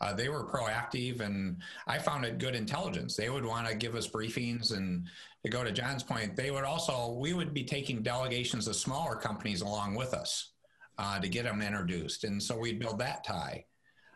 [0.00, 1.56] Uh, they were proactive, and
[1.88, 3.16] I found it good intelligence.
[3.16, 5.08] They would want to give us briefings, and
[5.42, 9.16] to go to Jon's point, they would also we would be taking delegations of smaller
[9.16, 10.52] companies along with us
[10.98, 13.64] uh, to get them introduced, and so we'd build that tie.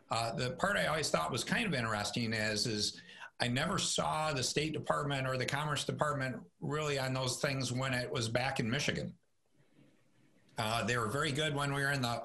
[0.08, 3.02] Uh, the part I always thought was kind of interesting is is
[3.40, 7.92] I never saw the State Department or the Commerce Department really on those things when
[7.92, 9.14] it was back in Michigan.
[10.58, 12.22] Uh, they were very good when we were in the,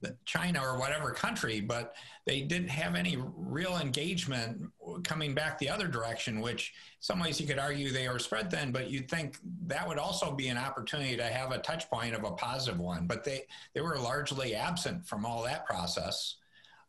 [0.00, 1.94] the, China or whatever country, but
[2.26, 4.70] they didn't have any real engagement
[5.04, 6.40] coming back the other direction.
[6.40, 9.98] Which, some ways, you could argue they were spread thin, but you'd think that would
[9.98, 13.06] also be an opportunity to have a touch point of a positive one.
[13.06, 13.44] But they
[13.74, 16.36] they were largely absent from all that process.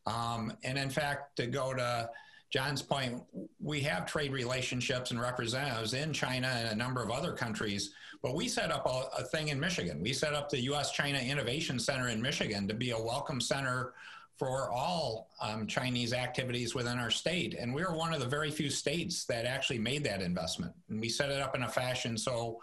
[0.07, 2.09] Um, and in fact, to go to
[2.49, 3.21] Jon's point,
[3.59, 7.91] we have trade relationships and representatives in China and a number of other countries,
[8.23, 10.01] but we set up a, a thing in Michigan.
[10.01, 10.91] We set up the U.S.
[10.91, 13.93] China Innovation Center in Michigan to be a welcome center
[14.39, 17.55] for all um, Chinese activities within our state.
[17.59, 20.73] And we were one of the very few states that actually made that investment.
[20.87, 22.61] And we set it up in a fashion so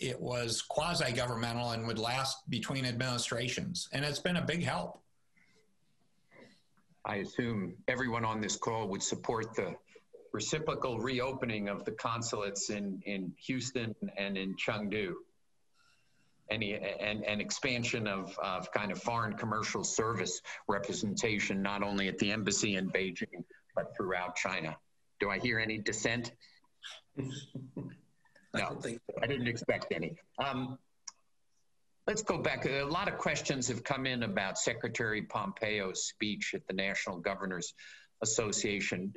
[0.00, 3.88] it was quasi governmental and would last between administrations.
[3.92, 5.01] And it's been a big help.
[7.04, 9.74] I assume everyone on this call would support the
[10.32, 15.14] reciprocal reopening of the consulates in, in Houston and in Chengdu.
[16.50, 22.18] Any, and, and expansion of, of kind of foreign commercial service representation, not only at
[22.18, 23.44] the embassy in Beijing,
[23.74, 24.76] but throughout China.
[25.18, 26.32] Do I hear any dissent?
[27.16, 27.30] no,
[28.54, 30.16] I, I didn't expect any.
[30.38, 30.78] Um,
[32.06, 32.66] Let's go back.
[32.66, 37.74] A lot of questions have come in about Secretary Pompeo's speech at the National Governors
[38.22, 39.14] Association.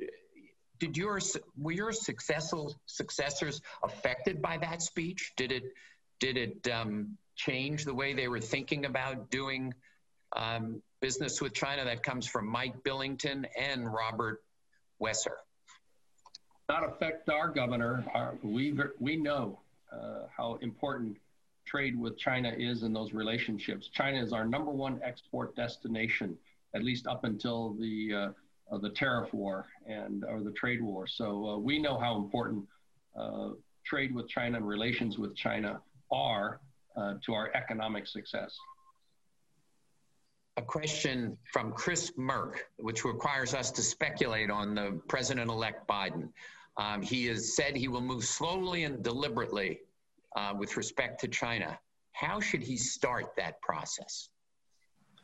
[0.78, 1.18] Did your
[1.58, 5.32] were your successful successors affected by that speech?
[5.36, 5.64] Did it
[6.20, 9.74] did it um, change the way they were thinking about doing
[10.36, 11.84] um, business with China?
[11.84, 14.44] That comes from Mike Billington and Robert
[15.02, 15.34] Wesser.
[16.68, 18.04] Not affect our governor.
[18.14, 19.58] Our, we we know
[19.92, 21.16] uh, how important
[21.66, 23.88] trade with China is in those relationships.
[23.92, 26.36] China is our number one export destination,
[26.74, 28.28] at least up until the uh,
[28.72, 31.06] uh, the tariff war and or the trade war.
[31.06, 32.64] So uh, we know how important
[33.18, 33.50] uh,
[33.84, 36.60] trade with China and relations with China are
[36.96, 38.56] uh, to our economic success.
[40.56, 46.30] A question from Chris Merck, which requires us to speculate on the President-elect Biden.
[46.78, 49.80] Um, he has said he will move slowly and deliberately
[50.36, 51.78] uh, with respect to China.
[52.12, 54.28] How should he start that process?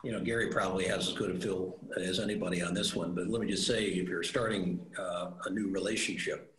[0.03, 3.27] You know, Gary probably has as good a feel as anybody on this one, but
[3.29, 6.53] let me just say if you're starting uh, a new relationship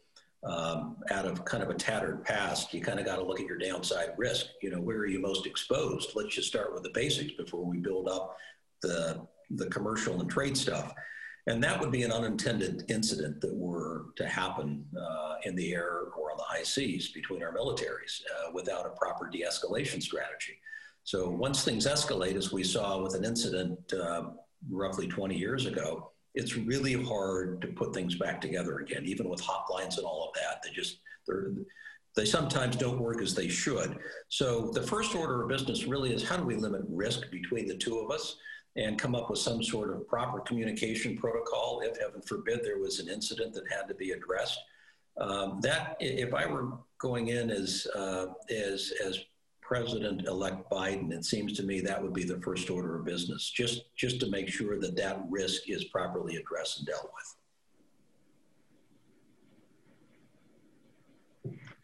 [0.44, 3.46] um, out of kind of a tattered past, you kind of got to look at
[3.46, 4.46] your downside risk.
[4.62, 6.12] You know, where are you most exposed?
[6.14, 8.36] Let's just start with the basics before we build up
[8.80, 10.94] the, the commercial and trade stuff.
[11.46, 16.04] And that would be an unintended incident that were to happen uh, in the air
[16.62, 20.58] seas between our militaries uh, without a proper de escalation strategy.
[21.04, 24.30] So once things escalate, as we saw with an incident uh,
[24.70, 29.42] roughly 20 years ago, it's really hard to put things back together again, even with
[29.42, 30.62] hotlines and all of that.
[30.62, 30.98] They just,
[32.16, 33.98] they sometimes don't work as they should.
[34.28, 37.76] So the first order of business really is how do we limit risk between the
[37.76, 38.36] two of us?
[38.76, 42.98] and come up with some sort of proper communication protocol if, heaven forbid, there was
[42.98, 44.58] an incident that had to be addressed.
[45.16, 49.20] Um, that, if I were going in as, uh, as, as
[49.60, 53.94] President-elect Biden, it seems to me that would be the first order of business, just,
[53.96, 57.36] just to make sure that that risk is properly addressed and dealt with.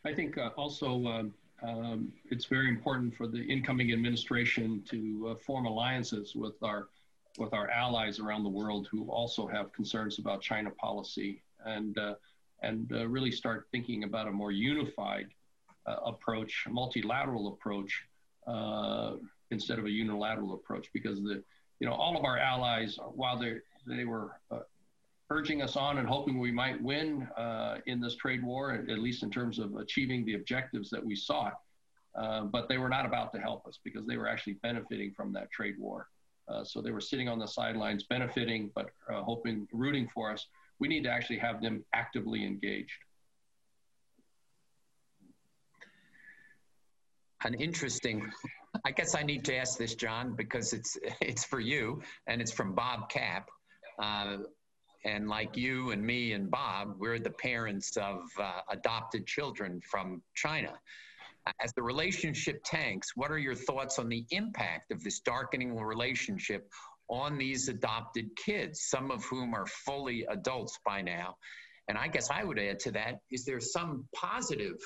[0.05, 5.35] I think uh, also um, um, it's very important for the incoming administration to uh,
[5.45, 6.89] form alliances with our
[7.39, 12.15] with our allies around the world who also have concerns about China policy and uh,
[12.63, 15.29] and uh, really start thinking about a more unified
[15.87, 18.05] uh, approach, multilateral approach
[18.47, 19.15] uh,
[19.51, 21.43] instead of a unilateral approach because the
[21.81, 23.55] you know all of our allies while they
[23.87, 24.61] they were uh,
[25.31, 29.23] urging us on and hoping we might win uh, in this trade war, at least
[29.23, 31.61] in terms of achieving the objectives that we sought.
[32.15, 35.33] Uh, but they were not about to help us because they were actually benefiting from
[35.33, 36.09] that trade war.
[36.65, 40.49] So they were sitting on the sidelines, benefiting, but hoping, rooting for us.
[40.81, 42.99] We need to actually have them actively engaged.
[47.45, 48.31] An interesting.
[48.85, 52.53] I guess I need to ask this, Jon, because it's it's for you and it's
[52.53, 53.49] from Bob Cap.
[53.99, 54.39] Uh,
[55.05, 60.23] and like you and me and Bob, we're the parents of uh, adopted children from
[60.35, 60.73] China.
[61.63, 66.71] As the relationship tanks, what are your thoughts on the impact of this darkening relationship
[67.11, 71.37] on these adopted kids, some of whom are fully adults by now.
[71.89, 74.77] And I guess I would add to that is there some positive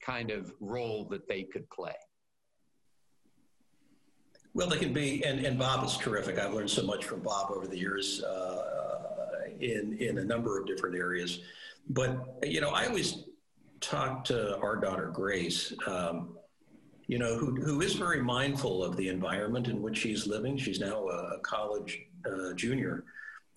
[0.00, 1.94] kind of role that they could play?
[4.52, 6.38] Well, they can be, and, and Bob is terrific.
[6.38, 10.66] I've learned so much from Bob over the years uh, in, in a number of
[10.68, 11.40] different areas.
[11.90, 13.24] But, you know, I always
[13.80, 16.36] talk to our daughter, Grace, um,
[17.06, 20.56] you know, who, who is very mindful of the environment in which she's living.
[20.56, 23.04] She's now a, college uh, junior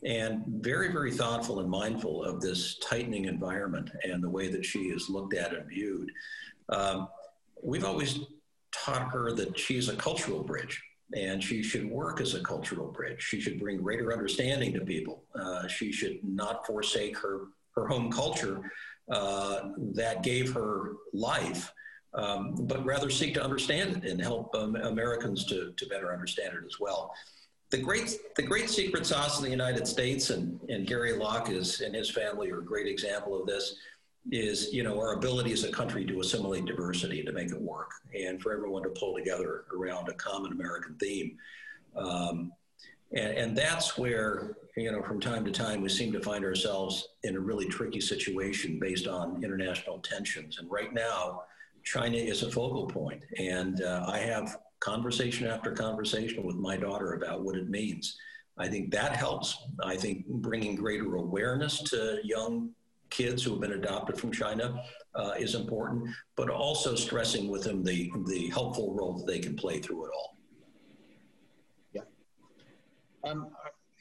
[0.04, 4.80] and very, very thoughtful and mindful of this tightening environment and the way that she
[4.80, 6.12] is looked at and viewed.
[6.70, 7.08] Um,
[7.64, 8.20] we've always
[8.72, 10.82] taught her that she's a cultural bridge
[11.16, 13.22] and she should work as a cultural bridge.
[13.22, 15.24] She should bring greater understanding to people.
[15.34, 18.70] Uh, she should not forsake her, her home culture
[19.10, 21.72] uh, that gave her life,
[22.18, 26.53] um, but rather seek to understand it and help um, Americans to, to better understand
[26.53, 27.13] it as well.
[27.70, 31.82] The great, the great secret sauce in the United States, and, and Gary Locke is,
[31.82, 33.76] and his family are a great example of this,
[34.32, 37.91] is you know our ability as a country to assimilate diversity to make it work
[38.13, 41.38] and for everyone to pull together around a common american theme
[41.95, 42.51] um,
[43.13, 47.07] and, and that's where you know from time to time we seem to find ourselves
[47.24, 51.43] in a really tricky situation based on international tensions and right now
[51.88, 57.14] china is a focal point and uh, i have conversation after conversation with my daughter
[57.14, 58.18] about what it means
[58.58, 62.70] i think that helps i think bringing greater awareness to young
[63.10, 64.84] kids who have been adopted from China
[65.16, 69.56] uh, is important, but also stressing with them the, the helpful role that they can
[69.56, 70.38] play through it all.
[71.94, 72.02] Yeah.
[73.24, 73.50] Um,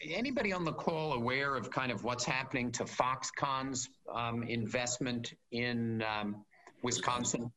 [0.05, 6.03] anybody on the call aware of kind of what's happening to Foxconn's um, investment in
[6.03, 6.45] um,
[6.82, 7.51] Wisconsin?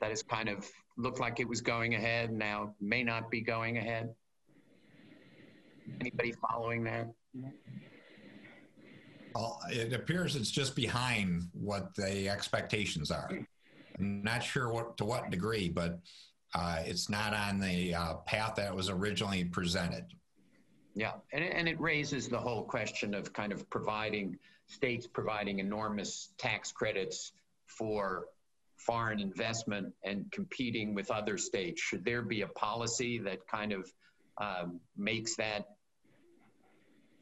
[0.00, 3.78] That has kind of looked like it was going ahead, now may not be going
[3.78, 4.14] ahead.
[6.00, 7.08] Anybody following that?
[9.34, 13.30] Well, it appears it's just behind what the expectations are.
[13.98, 15.98] I'm not sure what to what degree, but
[16.54, 20.04] uh, it's not on the uh, path that was originally presented.
[20.94, 24.38] Yeah, and, and it raises the whole question of kind of providing
[24.68, 27.32] states providing enormous tax credits
[27.66, 28.26] for
[28.76, 31.80] foreign investment and competing with other states.
[31.80, 33.90] Should there be a policy that kind of
[34.38, 35.66] um, makes that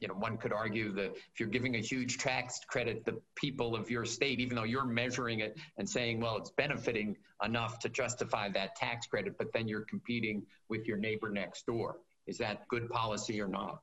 [0.04, 3.74] you know, one could argue that if you're giving a huge tax credit, the people
[3.74, 7.88] of your state, even though you're measuring it and saying, well, it's benefiting enough to
[7.88, 11.96] justify that tax credit, but then you're competing with your neighbor next door.
[12.26, 13.78] Is that good policy or not?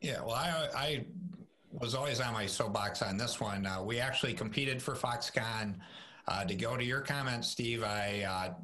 [0.00, 1.04] Yeah, well, I, I
[1.70, 3.66] was always on my soapbox on this one.
[3.66, 5.76] Uh, we actually competed for Foxconn.
[6.26, 8.54] Uh, to go to your comment, Steve, I uh,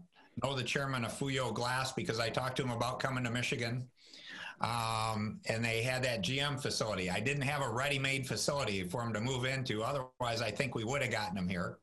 [0.43, 3.87] know the chairman of Fuyao Glass because I talked to him about coming to Michigan
[4.61, 7.11] um, and they had that GM facility.
[7.11, 9.83] I didn't have a ready-made facility for him to move into.
[9.83, 11.79] Otherwise, I think we would have gotten him here.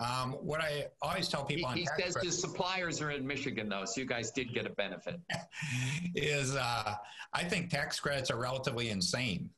[0.00, 3.68] Um, what I always tell people he, he says credit, his suppliers are in Michigan,
[3.68, 5.20] though, so you guys did get a benefit.
[6.14, 6.94] is uh,
[7.32, 9.50] I think tax credits are relatively insane.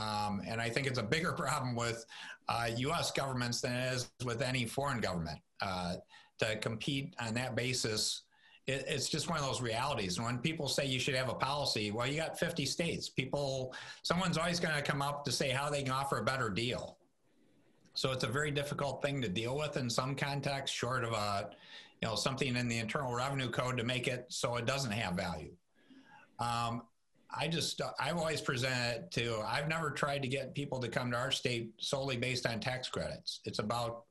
[0.00, 2.04] Um, and I think it's a bigger problem with
[2.48, 3.10] uh, U.S.
[3.10, 5.38] governments than it is with any foreign government.
[5.60, 5.96] Uh,
[6.38, 8.22] to compete on that basis
[8.70, 10.16] it, it's just one of those realities.
[10.16, 13.08] And when people say you should have a policy, well, you got 50 states.
[13.08, 16.48] People, someone's always going to come up to say how they can offer a better
[16.48, 16.96] deal.
[17.94, 21.50] So it's a very difficult thing to deal with in some contexts, short of a,
[22.00, 25.14] you know, something in the Internal Revenue Code to make it so it doesn't have
[25.14, 25.52] value.
[26.38, 26.82] Um,
[27.36, 31.16] I just, I've always presented to, I've never tried to get people to come to
[31.16, 33.40] our state solely based on tax credits.
[33.44, 34.04] It's about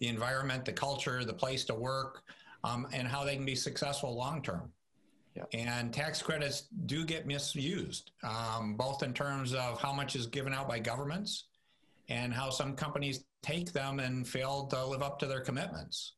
[0.00, 2.22] the environment, the culture, the place to work,
[2.64, 4.72] um, and how they can be successful long term.
[5.36, 5.44] Yeah.
[5.54, 10.52] And tax credits do get misused, um, both in terms of how much is given
[10.52, 11.44] out by governments
[12.08, 16.14] and how some companies take them and fail to live up to their commitments.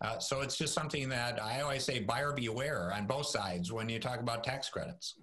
[0.00, 3.88] Uh, so it's just something that I always say buyer beware on both sides when
[3.88, 5.16] you talk about tax credits.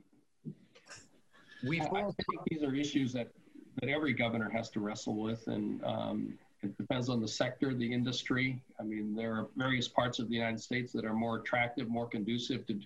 [1.68, 3.30] We I think these are issues that,
[3.82, 5.48] that every governor has to wrestle with.
[5.48, 8.62] And um, it depends on the sector, the industry.
[8.80, 12.08] I mean, there are various parts of the United States that are more attractive, more
[12.08, 12.80] conducive to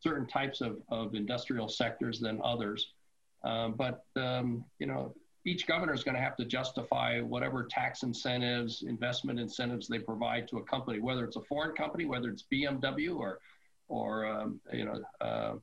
[0.00, 2.92] certain types of, of industrial sectors than others.
[3.44, 5.14] Um, but, um, you know,
[5.44, 10.48] each governor is going to have to justify whatever tax incentives, investment incentives they provide
[10.48, 13.38] to a company, whether it's a foreign company, whether it's BMW or,
[13.88, 15.54] or um, you know, uh,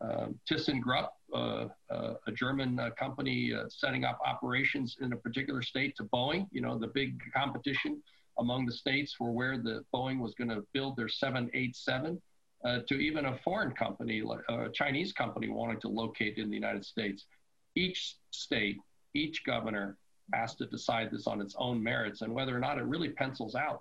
[0.00, 5.62] uh, ThyssenKrupp, uh, uh, a German uh, company uh, setting up operations in a particular
[5.62, 6.46] state, to Boeing.
[6.50, 8.02] You know, the big competition
[8.38, 12.20] among the states for where the Boeing was going to build their 787.
[12.64, 16.84] uh, to even a foreign company, a Chinese company wanting to locate in the United
[16.84, 17.26] States.
[17.74, 18.78] Each state,
[19.14, 19.96] each governor
[20.32, 23.54] has to decide this on its own merits and whether or not it really pencils
[23.54, 23.80] out.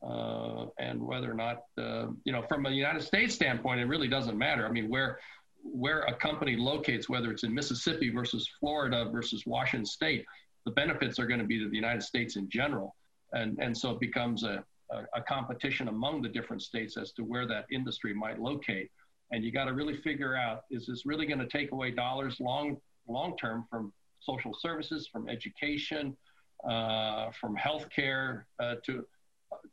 [0.00, 4.06] Uh, and whether or not, uh, you know, from a United States standpoint, it really
[4.06, 4.64] doesn't matter.
[4.64, 5.18] I mean, where
[5.62, 10.24] where a company locates, whether it's in Mississippi versus Florida versus Washington State,
[10.64, 12.94] the benefits are going to be to the United States in general.
[13.32, 17.22] And, and so it becomes a, a, a competition among the different states as to
[17.22, 18.90] where that industry might locate.
[19.30, 22.36] And you got to really figure out, is this really going to take away dollars
[22.40, 22.78] long,
[23.08, 26.16] long term from social services, from education,
[26.68, 29.04] uh, from healthcare uh, to,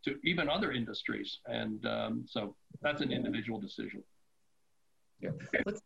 [0.03, 1.39] to even other industries?
[1.45, 4.03] And um, so that's an individual decision.
[5.21, 5.29] Yeah.
[5.65, 5.81] Let's,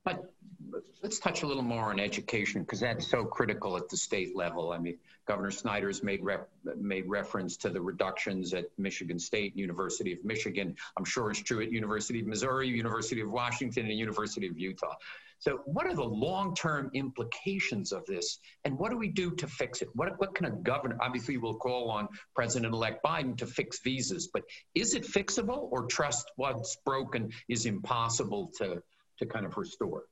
[1.02, 4.72] let's touch a little more on education because that's so critical at the state level.
[4.72, 4.98] I mean,
[5.28, 10.76] Governor Snyder's made rep, made reference to the reductions at Michigan State, University of Michigan.
[10.98, 14.96] I'm sure it's true at University of Missouri, University of Washington, and University of Utah.
[15.42, 19.82] So, what are the long-term implications of this, and what do we do to fix
[19.82, 19.88] it?
[19.94, 20.98] What, what can a governor?
[21.00, 24.44] Obviously, we'll call on President-elect Biden to fix visas, but
[24.76, 28.84] is it fixable, or trust what's broken is impossible to
[29.20, 30.04] to kind of restore?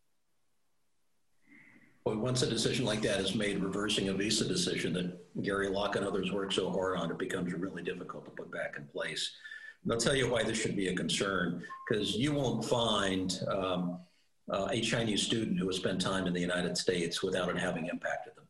[2.05, 5.97] Well, once a decision like that is made, reversing a visa decision that Gary Locke
[5.97, 9.31] and others worked so hard on, it becomes really difficult to put back in place.
[9.83, 13.99] And I'll tell you why this should be a concern, because you won't find um,
[14.49, 17.87] uh, a Chinese student who has spent time in the United States without it having
[17.87, 18.45] impacted them,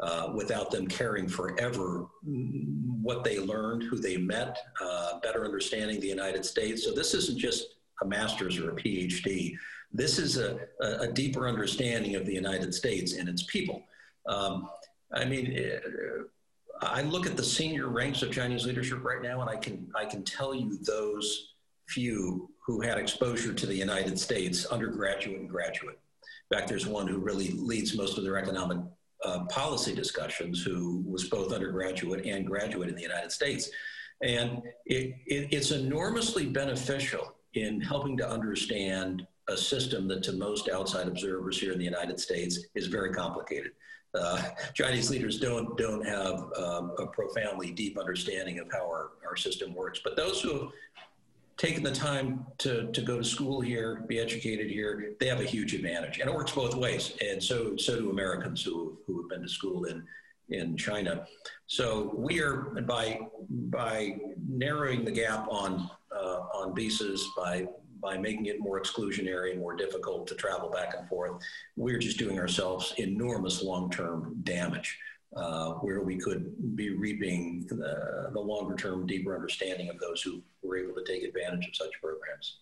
[0.00, 6.06] uh, without them caring forever what they learned, who they met, uh, better understanding the
[6.06, 6.84] United States.
[6.84, 7.66] So this isn't just
[8.00, 9.56] a master's or a PhD.
[9.92, 13.82] This is a, a, deeper understanding of the United States and its people.
[14.26, 14.68] Um,
[15.12, 15.70] I mean,
[16.80, 20.06] I look at the senior ranks of Chinese leadership right now, and I can I
[20.06, 21.54] can tell you those
[21.88, 25.98] few who had exposure to the United States, undergraduate and graduate.
[26.50, 28.78] In fact, there's one who really leads most of their economic
[29.24, 33.70] uh, policy discussions, who was both undergraduate and graduate in the United States.
[34.22, 40.68] And it, it, it's enormously beneficial in helping to understand a system that to most
[40.68, 43.72] outside observers here in the United States is very complicated.
[44.18, 44.42] Uh,
[44.74, 49.74] Chinese leaders don't don't have um, a profoundly deep understanding of how our, our system
[49.74, 50.00] works.
[50.04, 50.68] But those who have
[51.56, 55.44] taken the time to, to go to school here, be educated here, they have a
[55.44, 56.18] huge advantage.
[56.18, 57.16] And it works both ways.
[57.26, 60.04] And so so do Americans who, who have been to school in
[60.50, 61.26] in China.
[61.66, 63.20] So we are by
[63.50, 67.66] by narrowing the gap on uh, on visas by
[68.02, 71.40] by making it more exclusionary and more difficult to travel back and forth,
[71.76, 74.98] we're just doing ourselves enormous long-term damage.
[75.34, 80.42] Uh, where we could be reaping the, the longer term, deeper understanding of those who
[80.62, 82.58] were able to take advantage of such programs.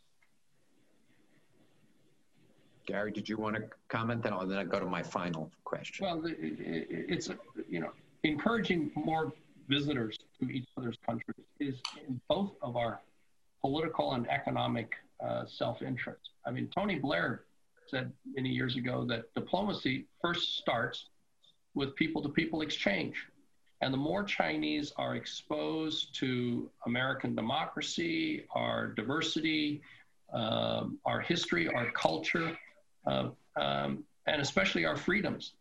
[2.87, 4.23] Gary, did you want to comment?
[4.23, 6.07] Then I'll then I go to my final question.
[6.07, 7.29] Well, it's
[7.69, 7.91] you know
[8.23, 9.33] encouraging more
[9.69, 11.75] visitors to each other's countries is
[12.07, 13.01] in both of our
[13.61, 16.31] political and economic uh, self-interest.
[16.47, 17.45] I mean, Tony Blair
[17.89, 21.07] said many years ago that diplomacy first starts
[21.75, 23.27] with people-to-people exchange.
[23.83, 29.81] And the more Chinese are exposed to American democracy, our diversity,
[30.33, 32.57] um, our history, our culture,
[33.07, 35.55] uh, um, and especially our freedoms.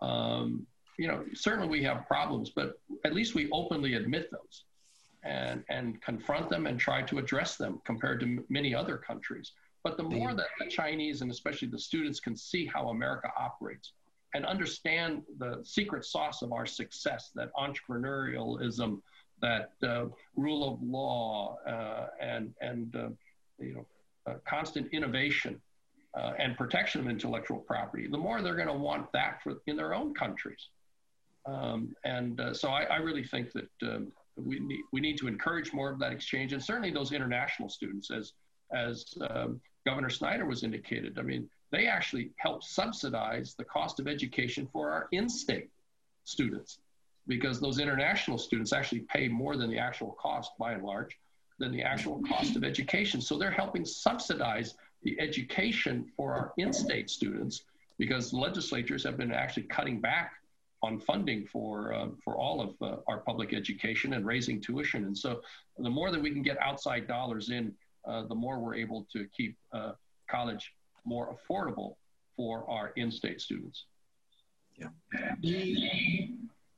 [0.00, 0.66] Um,
[0.98, 4.64] you know, certainly we have problems, but at least we openly admit those
[5.26, 9.52] and, and confront them and try to address them compared to many other countries.
[9.82, 13.92] But the more that the Chinese and especially the students can see how America operates
[14.34, 19.00] and understand the secret sauce of our success, that entrepreneurialism,
[19.40, 23.08] that uh, rule of law, uh, and, and uh,
[23.58, 23.86] you know,
[24.26, 25.60] uh, constant innovation
[26.14, 29.76] uh, and protection of intellectual property, the more they're going to want that for, in
[29.76, 30.68] their own countries.
[31.46, 35.28] Um, and uh, so I, I, really think that um, we need, we need to
[35.28, 36.52] encourage more of that exchange.
[36.52, 38.32] And certainly those international students as
[38.72, 44.06] as um, governor snyder was indicated i mean they actually help subsidize the cost of
[44.06, 45.68] education for our in-state
[46.24, 46.78] students
[47.26, 51.18] because those international students actually pay more than the actual cost by and large
[51.58, 53.20] than the actual cost of education.
[53.20, 57.64] So they're helping subsidize the education for our in-state students
[57.98, 60.34] because legislatures have been actually cutting back
[60.82, 65.04] on funding for uh, for all of uh, our public education and raising tuition.
[65.04, 65.40] And so,
[65.78, 67.72] the more that we can get outside dollars in,
[68.06, 69.92] uh, the more we're able to keep uh,
[70.30, 70.72] college
[71.04, 71.94] more affordable
[72.36, 73.86] for our in-state students.
[74.76, 74.88] Yeah.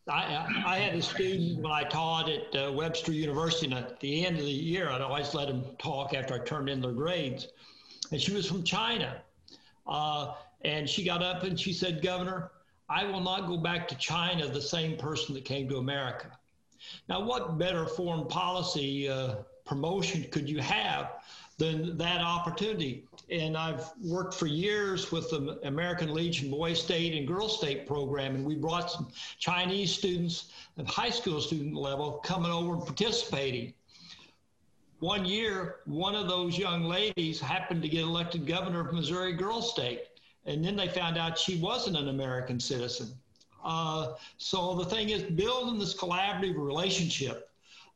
[0.08, 4.24] I, I had a student when I taught at uh, Webster University, and at the
[4.24, 7.48] end of the year, I'd always let them talk after I turned in their grades.
[8.10, 9.20] and she was from China.
[9.86, 12.50] Uh, and she got up and she said, Governor,
[12.88, 16.30] I will not go back to China the same person that came to America.
[17.08, 19.36] Now, what better foreign policy uh,
[19.66, 21.12] promotion could you have
[21.58, 23.04] than that opportunity?
[23.30, 28.34] And I've worked for years with the American Legion Boy State and Girl State program,
[28.34, 29.08] and we brought some
[29.38, 33.74] Chinese students at high school student level coming over and participating.
[35.00, 39.60] One year, one of those young ladies happened to get elected governor of Missouri Girl
[39.60, 40.00] State,
[40.48, 43.08] and then they found out she wasn't an American citizen.
[43.62, 47.50] Uh, so the thing is, building this collaborative relationship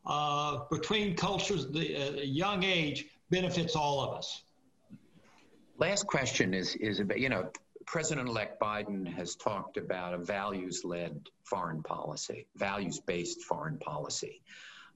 [0.05, 4.43] uh, between cultures at a young age benefits all of us.
[5.79, 7.51] Last question is is about you know
[7.87, 14.43] President-elect Biden has talked about a values-led foreign policy, values-based foreign policy.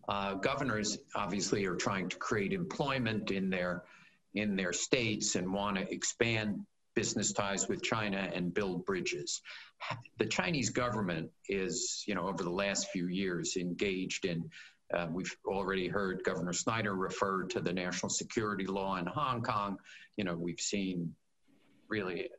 [0.09, 3.85] Uh, governors obviously are trying to create employment in their
[4.35, 6.65] in their states and want to expand
[6.97, 9.41] business ties with China and build bridges.
[10.19, 14.51] The Chinese government is, you know, over the last few years engaged in
[14.95, 19.79] uh, we've already heard Governor Snyder refer to the national security law in Hong Kong.
[20.17, 21.15] You know, we've seen
[21.89, 22.31] really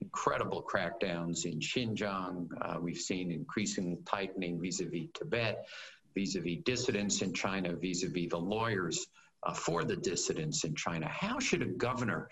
[0.00, 2.48] incredible crackdowns in Xinjiang.
[2.60, 5.66] Uh, we've seen increasing tightening vis-a-vis Tibet,
[6.14, 9.08] vis-a-vis dissidents in China, vis-a-vis the lawyers
[9.42, 11.08] uh, for the dissidents in China.
[11.08, 12.28] How should a governor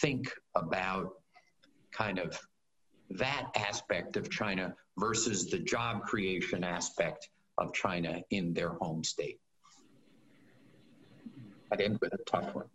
[0.00, 1.14] think about
[1.92, 2.38] kind of
[3.10, 9.40] that aspect of China versus the job creation aspect of China in their home state.
[11.72, 12.66] I'd end with a tough one.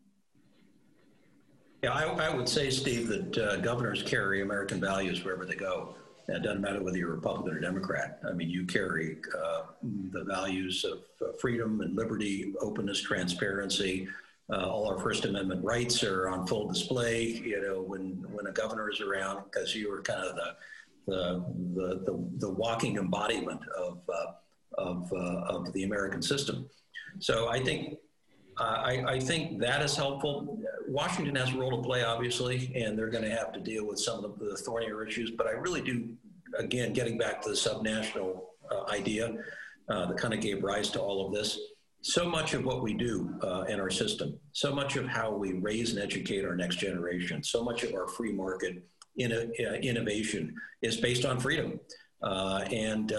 [1.82, 5.96] Yeah, I, I would say, Steve, that uh, governors carry American values wherever they go.
[6.30, 8.20] It doesn't matter whether you're Republican or Democrat.
[8.28, 9.64] I mean, you carry uh,
[10.12, 14.08] the values of uh, freedom and liberty, openness, transparency.
[14.52, 17.24] Uh, all our First Amendment rights are on full display.
[17.24, 20.56] You know, when when a governor is around, because you are kind of the
[21.08, 21.46] the
[21.76, 24.34] the the, the walking embodiment of uh,
[24.78, 26.68] of, uh, of the American system.
[27.20, 27.98] So I think
[28.58, 30.60] I, I, think that is helpful.
[30.88, 34.00] Washington has a role to play, obviously, and they're going to have to deal with
[34.00, 35.32] some of the, the thornier issues.
[35.32, 36.10] But I really do,
[36.58, 39.36] again, getting back to the subnational uh, idea
[39.90, 41.60] uh, that kind of gave rise to all of this.
[42.06, 45.54] So much of what we do uh, in our system, so much of how we
[45.54, 48.84] raise and educate our next generation, so much of our free market
[49.22, 51.80] uh, innovation is based on freedom.
[52.22, 53.14] and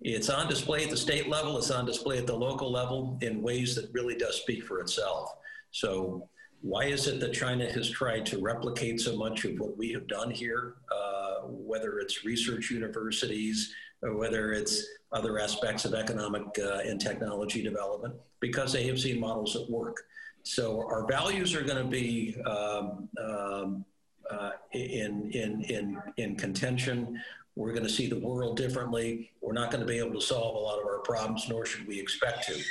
[0.00, 3.42] it's on display at the state level, it's on display at the local level in
[3.42, 5.32] ways that really does speak for itself.
[5.70, 6.28] So,
[6.60, 10.08] why is it that China has tried to replicate so much of what we have
[10.08, 13.72] done here, uh, whether it's research universities
[14.02, 18.14] whether it's other aspects of economic uh, and technology development?
[18.40, 19.96] Because they have seen models that work.
[20.44, 23.84] So, our values are going to be um, um,
[24.30, 27.20] uh, in, in, in, in contention.
[27.56, 29.32] We're going to see the world differently.
[29.40, 31.86] We're not going to be able to solve a lot of our problems, nor should
[31.88, 32.62] we expect to.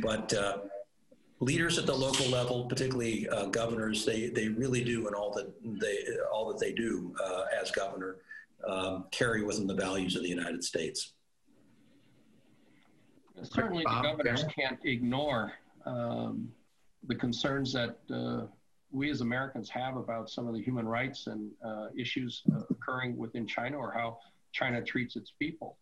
[0.00, 0.58] But uh,
[1.40, 5.52] leaders at the local level, particularly uh, governors, they, they really do, and all that
[5.80, 5.98] they
[6.32, 8.16] all that they do uh, as governor,
[8.68, 11.12] um, carry with them the values of the United States.
[13.42, 15.52] Certainly, the governors can't ignore
[15.86, 16.48] um,
[17.08, 18.46] the concerns that uh,
[18.92, 23.16] we as Americans have about some of the human rights and uh, issues uh, occurring
[23.16, 24.18] within China or how
[24.52, 25.78] China treats its people.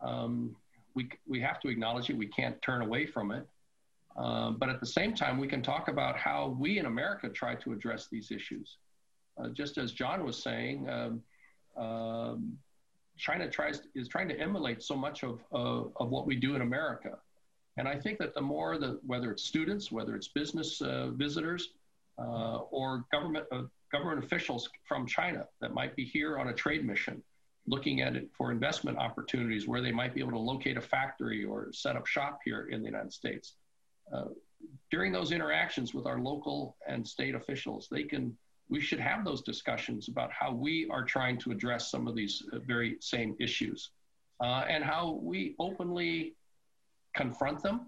[0.00, 0.56] Um,
[0.94, 2.16] we, we have to acknowledge it.
[2.16, 3.46] We can't turn away from it.
[4.16, 7.54] Um, but at the same time, we can talk about how we in America try
[7.54, 8.76] to address these issues.
[9.38, 11.22] Uh, just as Jon was saying, um,
[11.76, 12.58] um,
[13.16, 16.62] China tries is trying to emulate so much of, uh, of what we do in
[16.62, 17.18] America.
[17.76, 21.70] And I think that the more that whether it's students, whether it's business uh, visitors,
[22.18, 26.84] uh, or government uh, government officials from China that might be here on a trade
[26.84, 27.22] mission,
[27.66, 31.44] looking at it for investment opportunities where they might be able to locate a factory
[31.44, 33.54] or set up shop here in the United States.
[34.12, 34.24] Uh,
[34.90, 38.36] during those interactions with our local and state officials, they can
[38.72, 42.42] we should have those discussions about how we are trying to address some of these
[42.54, 43.90] uh, very same issues
[44.40, 46.34] uh, and how we openly
[47.14, 47.82] confront them,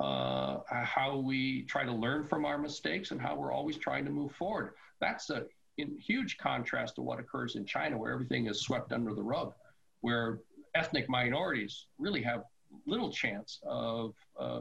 [0.00, 4.10] uh, how we try to learn from our mistakes, and how we're always trying to
[4.10, 4.72] move forward.
[5.02, 5.44] That's a
[5.76, 9.52] in huge contrast to what occurs in China, where everything is swept under the rug,
[10.00, 10.38] where
[10.74, 12.44] ethnic minorities really have
[12.86, 14.60] little chance of uh,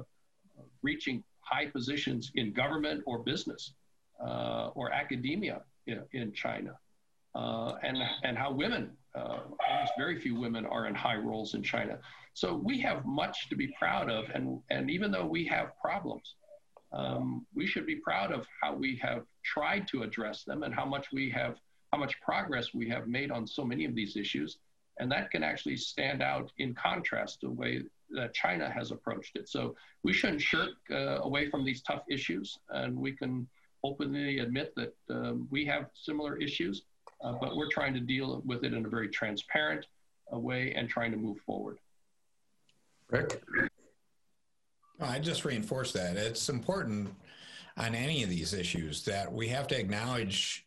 [0.81, 3.73] reaching high positions in government or business
[4.21, 6.77] uh, or academia in, in China.
[7.35, 11.63] Uh, and, and how women, uh, almost very few women are in high roles in
[11.63, 11.97] China.
[12.33, 14.29] So we have much to be proud of.
[14.33, 16.35] And, and even though we have problems,
[16.91, 20.85] um, we should be proud of how we have tried to address them and how
[20.85, 21.55] much we have,
[21.91, 24.57] how much progress we have made on so many of these issues.
[24.99, 27.81] And that can actually stand out in contrast to the way
[28.11, 29.49] that China has approached it.
[29.49, 33.47] So we shouldn't shirk uh, away from these tough issues, and we can
[33.83, 36.83] openly admit that um, we have similar issues,
[37.23, 39.85] uh, but we're trying to deal with it in a very transparent
[40.33, 41.77] uh, way and trying to move forward.
[43.09, 43.43] Rick?
[44.99, 46.15] I just reinforce that.
[46.15, 47.13] It's important
[47.77, 50.65] on any of these issues that we have to acknowledge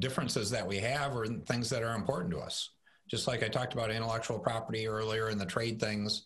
[0.00, 2.70] differences that we have or things that are important to us.
[3.08, 6.24] Just like I talked about intellectual property earlier and the trade things,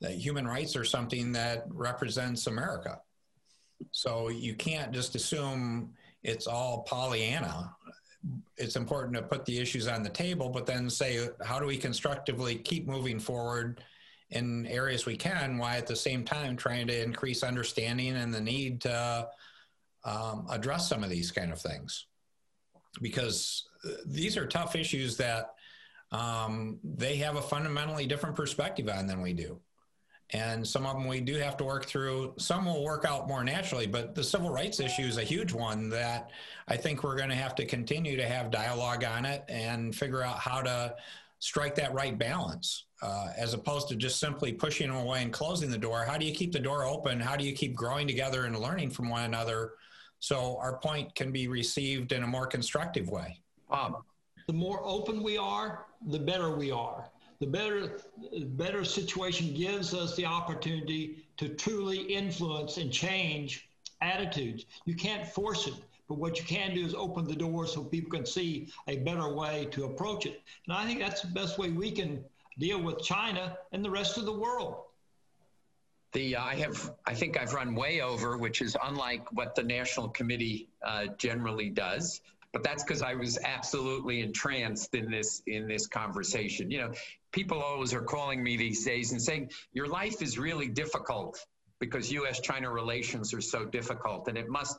[0.00, 3.00] that human rights are something that represents America.
[3.92, 5.92] So you can't just assume
[6.22, 7.74] it's all Pollyanna.
[8.56, 11.76] It's important to put the issues on the table, but then say, how do we
[11.76, 13.82] constructively keep moving forward
[14.30, 18.40] in areas we can, while at the same time trying to increase understanding and the
[18.40, 19.28] need to
[20.04, 22.06] um, address some of these kind of things?
[23.02, 25.54] Because uh, these are tough issues that
[26.10, 29.60] um, they have a fundamentally different perspective on than we do.
[30.30, 32.34] And some of them we do have to work through.
[32.38, 35.88] Some will work out more naturally, but the civil rights issue is a huge one
[35.90, 36.30] that
[36.66, 40.22] I think we're going to have to continue to have dialogue on it and figure
[40.22, 40.96] out how to
[41.40, 45.70] strike that right balance uh, as opposed to just simply pushing them away and closing
[45.70, 46.04] the door.
[46.04, 47.20] How do you keep the door open?
[47.20, 49.72] How do you keep growing together and learning from one another
[50.20, 53.40] so our point can be received in a more constructive way?
[53.68, 54.02] Bob.
[54.46, 57.10] The more open we are, the better we are
[57.44, 58.00] the better,
[58.56, 63.68] better situation gives us the opportunity to truly influence and change
[64.00, 64.64] attitudes.
[64.86, 65.74] You can't force it,
[66.08, 69.28] but what you can do is open the door so people can see a better
[69.28, 70.40] way to approach it.
[70.66, 72.24] And I think that's the best way we can
[72.58, 74.76] deal with China and the rest of the world.
[76.12, 80.08] The, I have, I think I've run way over, which is unlike what the National
[80.08, 82.20] Committee uh, generally does
[82.54, 86.70] but that's because I was absolutely entranced in this in this conversation.
[86.70, 86.92] You know,
[87.34, 91.36] people always are calling me these days and saying your life is really difficult
[91.80, 94.76] because U.S.-China relations are so difficult, and it must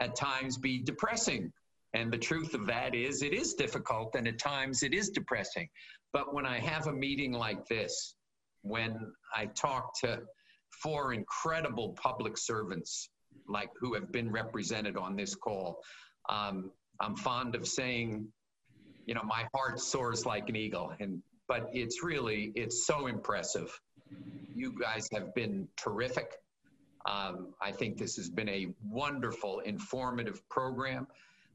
[0.00, 1.52] at times be depressing.
[1.92, 5.68] And the truth of that is, it is difficult, and at times it is depressing.
[6.14, 8.14] But when I have a meeting like this,
[8.62, 10.22] when I talk to
[10.82, 13.10] four incredible public servants
[13.46, 15.80] like who have been represented on this call,
[16.30, 16.70] um,
[17.00, 18.26] I'm fond of saying,
[19.06, 20.92] you know, my heart soars like an eagle.
[20.98, 23.80] And but it's really it's so impressive.
[24.54, 26.36] You guys have been terrific.
[27.06, 31.06] Um, I think this has been a wonderful, informative program.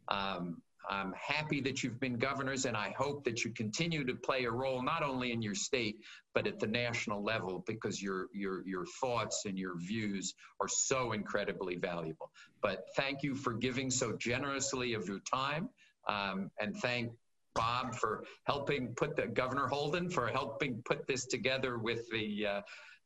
[0.07, 4.43] Um, I'm happy that you've been governors, and I hope that you continue to play
[4.45, 5.97] a role not only in your state
[6.33, 11.11] but at the national level because your your your thoughts and your views are so
[11.11, 12.31] incredibly valuable.
[12.61, 15.69] But thank you for giving so generously of your time,
[16.07, 17.11] um, and thank
[17.55, 22.61] Bob for helping put the Governor Holden for helping put this together with the uh,